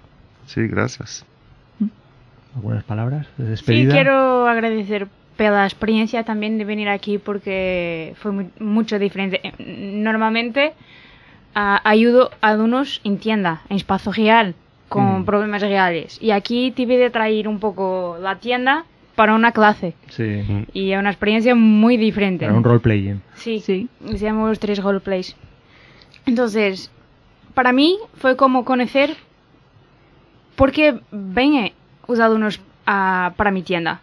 Sí, 0.48 0.68
gracias. 0.68 1.26
¿Algunas 2.56 2.84
palabras 2.84 3.28
de 3.38 3.50
despedida? 3.50 3.92
Sí, 3.92 3.96
quiero 3.96 4.48
agradecer 4.48 5.08
por 5.38 5.46
la 5.52 5.66
experiencia 5.66 6.24
también 6.24 6.58
de 6.58 6.66
venir 6.66 6.90
aquí 6.90 7.20
porque 7.20 8.16
fue 8.18 8.32
muy, 8.32 8.50
mucho 8.60 8.98
diferente. 8.98 9.42
Normalmente 9.60 10.74
ayudo 11.54 12.32
a 12.42 12.50
alumnos 12.50 13.02
en 13.04 13.18
tienda, 13.18 13.62
en 13.70 13.78
espacio 13.78 14.12
real, 14.12 14.56
con 14.90 15.22
mm. 15.22 15.26
problemas 15.26 15.62
reales. 15.62 16.18
Y 16.22 16.32
aquí 16.32 16.72
tuve 16.72 16.98
de 16.98 17.10
traer 17.10 17.48
un 17.48 17.60
poco 17.60 18.18
la 18.22 18.36
tienda 18.36 18.86
para 19.16 19.36
una 19.36 19.52
clase. 19.52 19.94
Sí. 20.10 20.44
Y 20.74 20.92
es 20.92 21.00
una 21.00 21.10
experiencia 21.10 21.56
muy 21.56 21.98
diferente. 21.98 22.46
Para 22.46 22.58
un 22.58 22.64
roleplay. 22.64 23.20
Sí, 23.36 23.60
sí. 23.60 23.88
Hicimos 24.08 24.60
tres 24.60 24.82
roleplays. 24.82 25.36
Entonces, 26.26 26.92
para 27.54 27.72
mí 27.72 27.98
fue 28.16 28.36
como 28.36 28.66
conocer 28.66 29.16
por 30.56 30.72
qué 30.72 31.00
ven 31.12 31.72
los 32.08 32.20
alumnos 32.20 32.60
para 32.86 33.52
mi 33.52 33.62
tienda. 33.62 34.02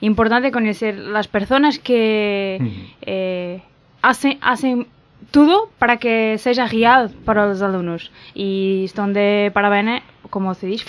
Importante 0.00 0.50
conocer 0.50 0.96
las 0.96 1.28
personas 1.28 1.78
que 1.78 2.58
eh, 3.02 3.62
hacen, 4.00 4.38
hacen 4.40 4.86
todo 5.30 5.70
para 5.78 5.98
que 5.98 6.38
sea 6.38 6.66
real 6.66 7.10
para 7.24 7.46
los 7.46 7.62
alumnos. 7.62 8.10
Y 8.34 8.84
están 8.84 9.12
de 9.12 9.50
parabéns, 9.54 10.02
como 10.30 10.54
se 10.54 10.66
dice, 10.66 10.84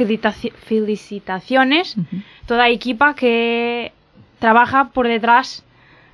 felicitaciones, 0.65 1.95
toda 2.45 2.61
la 2.61 2.69
equipa 2.69 3.15
que 3.15 3.91
trabaja 4.39 4.89
por 4.89 5.07
detrás 5.07 5.63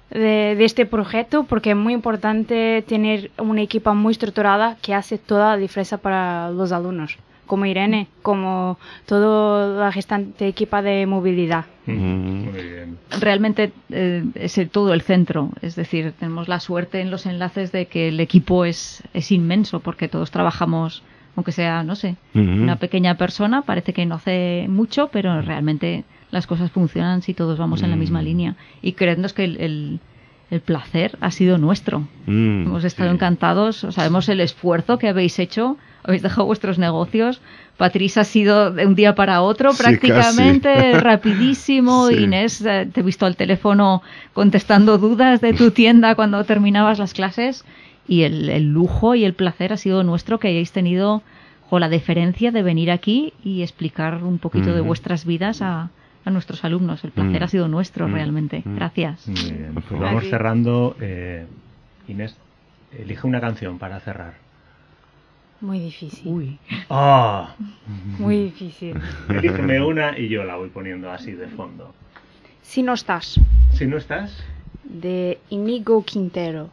de, 0.10 0.64
este 0.64 0.86
proyecto, 0.86 1.44
porque 1.44 1.72
es 1.72 1.76
muy 1.76 1.94
importante 1.94 2.84
tener 2.88 3.32
una 3.38 3.62
equipa 3.62 3.94
muy 3.94 4.12
estructurada 4.12 4.78
que 4.82 4.94
hace 4.94 5.18
toda 5.18 5.52
la 5.52 5.58
diferencia 5.58 5.98
para 5.98 6.50
los 6.52 6.72
alumnos 6.72 7.18
como 7.48 7.66
Irene, 7.66 8.08
como 8.22 8.78
toda 9.06 9.86
la 9.86 9.92
gestante 9.92 10.48
equipa 10.48 10.82
de 10.82 11.06
movilidad. 11.08 11.66
Realmente 13.20 13.72
eh, 13.90 14.24
es 14.36 14.60
todo 14.72 14.94
el 14.94 15.02
centro, 15.02 15.52
es 15.62 15.76
decir, 15.76 16.14
tenemos 16.20 16.48
la 16.48 16.60
suerte 16.60 17.02
en 17.02 17.10
los 17.10 17.26
enlaces 17.26 17.72
de 17.72 17.86
que 17.88 18.10
el 18.10 18.20
equipo 18.20 18.66
es, 18.66 19.04
es 19.14 19.32
inmenso 19.32 19.80
porque 19.80 20.08
todos 20.08 20.30
trabajamos, 20.30 21.04
aunque 21.36 21.52
sea, 21.52 21.84
no 21.84 21.96
sé, 21.96 22.18
una 22.34 22.76
pequeña 22.76 23.16
persona, 23.16 23.62
parece 23.64 23.94
que 23.94 24.06
no 24.06 24.16
hace 24.16 24.68
mucho, 24.70 25.08
pero 25.08 25.42
realmente 25.42 26.04
las 26.30 26.46
cosas 26.46 26.72
funcionan 26.72 27.22
si 27.22 27.34
todos 27.34 27.58
vamos 27.58 27.82
en 27.84 27.90
la 27.90 27.96
misma 27.96 28.22
línea. 28.22 28.56
Y 28.82 28.94
creednos 28.94 29.34
que 29.34 29.46
el, 29.46 29.58
el 29.62 30.00
placer 30.64 31.18
ha 31.22 31.32
sido 31.32 31.58
nuestro. 31.58 32.08
Mm, 32.26 32.68
Hemos 32.68 32.84
estado 32.84 33.12
encantados, 33.12 33.86
sabemos 33.92 34.30
el 34.30 34.40
esfuerzo 34.40 34.98
que 34.98 35.10
habéis 35.10 35.40
hecho 35.40 35.78
habéis 36.08 36.24
dejado 36.24 36.46
vuestros 36.46 36.80
negocios. 36.80 37.42
Patricia 37.76 38.22
ha 38.22 38.26
sido 38.26 38.72
de 38.72 38.86
un 38.88 38.96
día 38.96 39.14
para 39.14 39.42
otro 39.42 39.74
prácticamente, 39.74 40.94
rapidísimo. 41.00 42.10
Inés, 42.10 42.66
eh, 42.66 42.90
te 42.92 43.02
he 43.02 43.04
visto 43.04 43.26
al 43.26 43.36
teléfono 43.36 44.02
contestando 44.34 44.98
dudas 44.98 45.42
de 45.42 45.54
tu 45.54 45.72
tienda 45.72 46.16
cuando 46.16 46.44
terminabas 46.46 46.98
las 46.98 47.14
clases. 47.14 47.66
Y 48.08 48.22
el, 48.22 48.72
lujo 48.72 49.16
y 49.16 49.26
el 49.26 49.34
placer 49.34 49.74
ha 49.74 49.78
sido 49.78 50.02
nuestro 50.04 50.40
que 50.40 50.48
hayáis 50.48 50.72
tenido 50.72 51.24
la 51.70 51.90
deferencia 51.90 52.52
de 52.52 52.64
venir 52.64 52.90
aquí 52.90 53.34
y 53.44 53.62
explicar 53.62 54.24
un 54.24 54.40
poquito 54.40 54.74
de 54.74 54.80
vuestras 54.80 55.26
vidas 55.26 55.62
a, 55.62 55.90
nuestros 56.30 56.64
alumnos. 56.64 57.04
El 57.04 57.12
placer 57.12 57.44
ha 57.44 57.48
sido 57.48 57.68
nuestro 57.68 58.08
realmente. 58.08 58.64
Gracias. 58.66 59.30
Pues 59.74 60.00
vamos 60.00 60.26
cerrando. 60.30 60.96
Eh, 61.00 61.46
Inés, 62.08 62.36
elige 62.98 63.28
una 63.28 63.42
canción 63.42 63.78
para 63.78 64.00
cerrar. 64.00 64.36
Muy 65.60 65.80
difícil. 65.80 66.32
Uy. 66.32 66.60
Ah. 66.90 67.56
Muy 68.20 68.44
difícil. 68.44 69.00
Elígeme 69.30 69.82
una 69.82 70.18
y 70.18 70.30
yo 70.30 70.44
la 70.44 70.56
voy 70.56 70.70
poniendo 70.70 71.12
así 71.12 71.32
de 71.32 71.48
fondo. 71.48 71.94
Si 72.62 72.84
no 72.84 72.94
estás. 72.94 73.40
Si 73.72 73.88
no 73.88 73.98
estás. 73.98 74.44
De 74.84 75.40
Inigo 75.50 76.04
Quintero. 76.06 76.70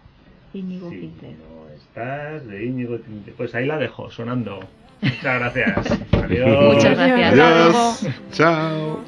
Inigo 0.52 0.90
Quintero. 0.90 1.38
No 1.38 1.74
estás 1.74 2.46
de 2.46 2.66
Inigo 2.66 3.00
Quintero. 3.00 3.36
Pues 3.36 3.54
ahí 3.54 3.66
la 3.66 3.78
dejo, 3.78 4.10
sonando. 4.10 4.60
Muchas 5.04 5.38
gracias. 5.38 5.98
Adiós. 6.12 6.74
Muchas 6.74 6.96
gracias. 6.96 7.32
Adiós. 7.32 8.06
Chao. 8.32 9.00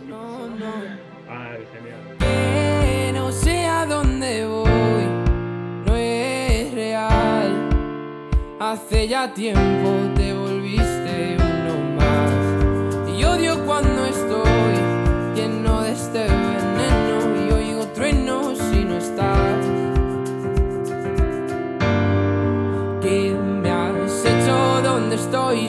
Ay, 1.29 1.59
genial. 1.73 3.15
no 3.15 3.33
sé 3.33 3.65
a 3.67 3.87
dónde 3.87 4.47
voy. 4.47 4.67
Hace 8.59 9.07
ya 9.07 9.33
tiempo 9.33 10.16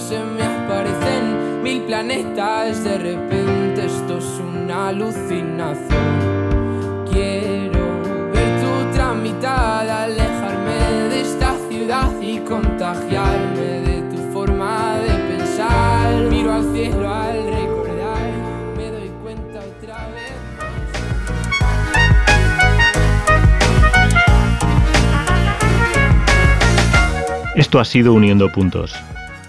Se 0.07 0.17
me 0.23 0.41
aparecen 0.41 1.61
mil 1.61 1.81
planetas. 1.81 2.81
De 2.81 2.97
repente 2.97 3.87
esto 3.87 4.19
es 4.19 4.39
una 4.39 4.87
alucinación. 4.87 5.83
Quiero 7.11 7.85
ver 8.31 8.61
tu 8.61 8.71
tramitada, 8.95 10.03
alejarme 10.03 11.09
de 11.09 11.19
esta 11.19 11.53
y 12.21 12.37
contagiarme 12.39 13.81
de 13.89 14.01
tu 14.09 14.17
forma 14.31 14.97
de 14.99 15.35
pensar. 15.35 16.13
Miro 16.29 16.53
al 16.53 16.73
cielo 16.73 17.13
al 17.13 17.43
recordar, 17.43 18.31
me 18.77 18.89
doy 18.89 19.11
cuenta 19.21 19.59
otra 19.59 20.07
vez. 20.15 20.37
Esto 27.55 27.79
ha 27.81 27.83
sido 27.83 28.13
Uniendo 28.13 28.49
Puntos. 28.53 28.95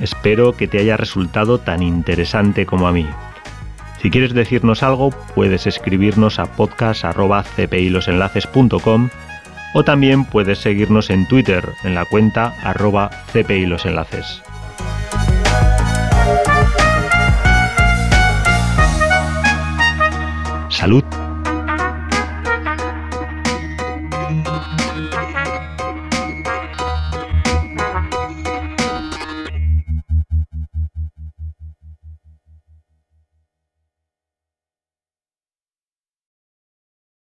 Espero 0.01 0.57
que 0.57 0.69
te 0.69 0.79
haya 0.79 0.97
resultado 0.97 1.59
tan 1.59 1.83
interesante 1.83 2.65
como 2.67 2.89
a 2.89 2.93
mí. 2.93 3.07
Si 4.01 4.11
quieres 4.11 4.33
decirnos 4.33 4.83
algo, 4.83 5.11
puedes 5.35 5.67
escribirnos 5.67 6.39
a 6.39 6.47
podcast.cpilosenlaces.com 6.47 9.11
o 9.75 9.85
también 9.85 10.25
puedes 10.25 10.59
seguirnos 10.59 11.11
en 11.11 11.27
Twitter 11.27 11.69
en 11.85 11.95
la 11.95 12.05
cuenta 12.05 12.55
arroba. 12.63 13.11
Salud. 20.71 21.05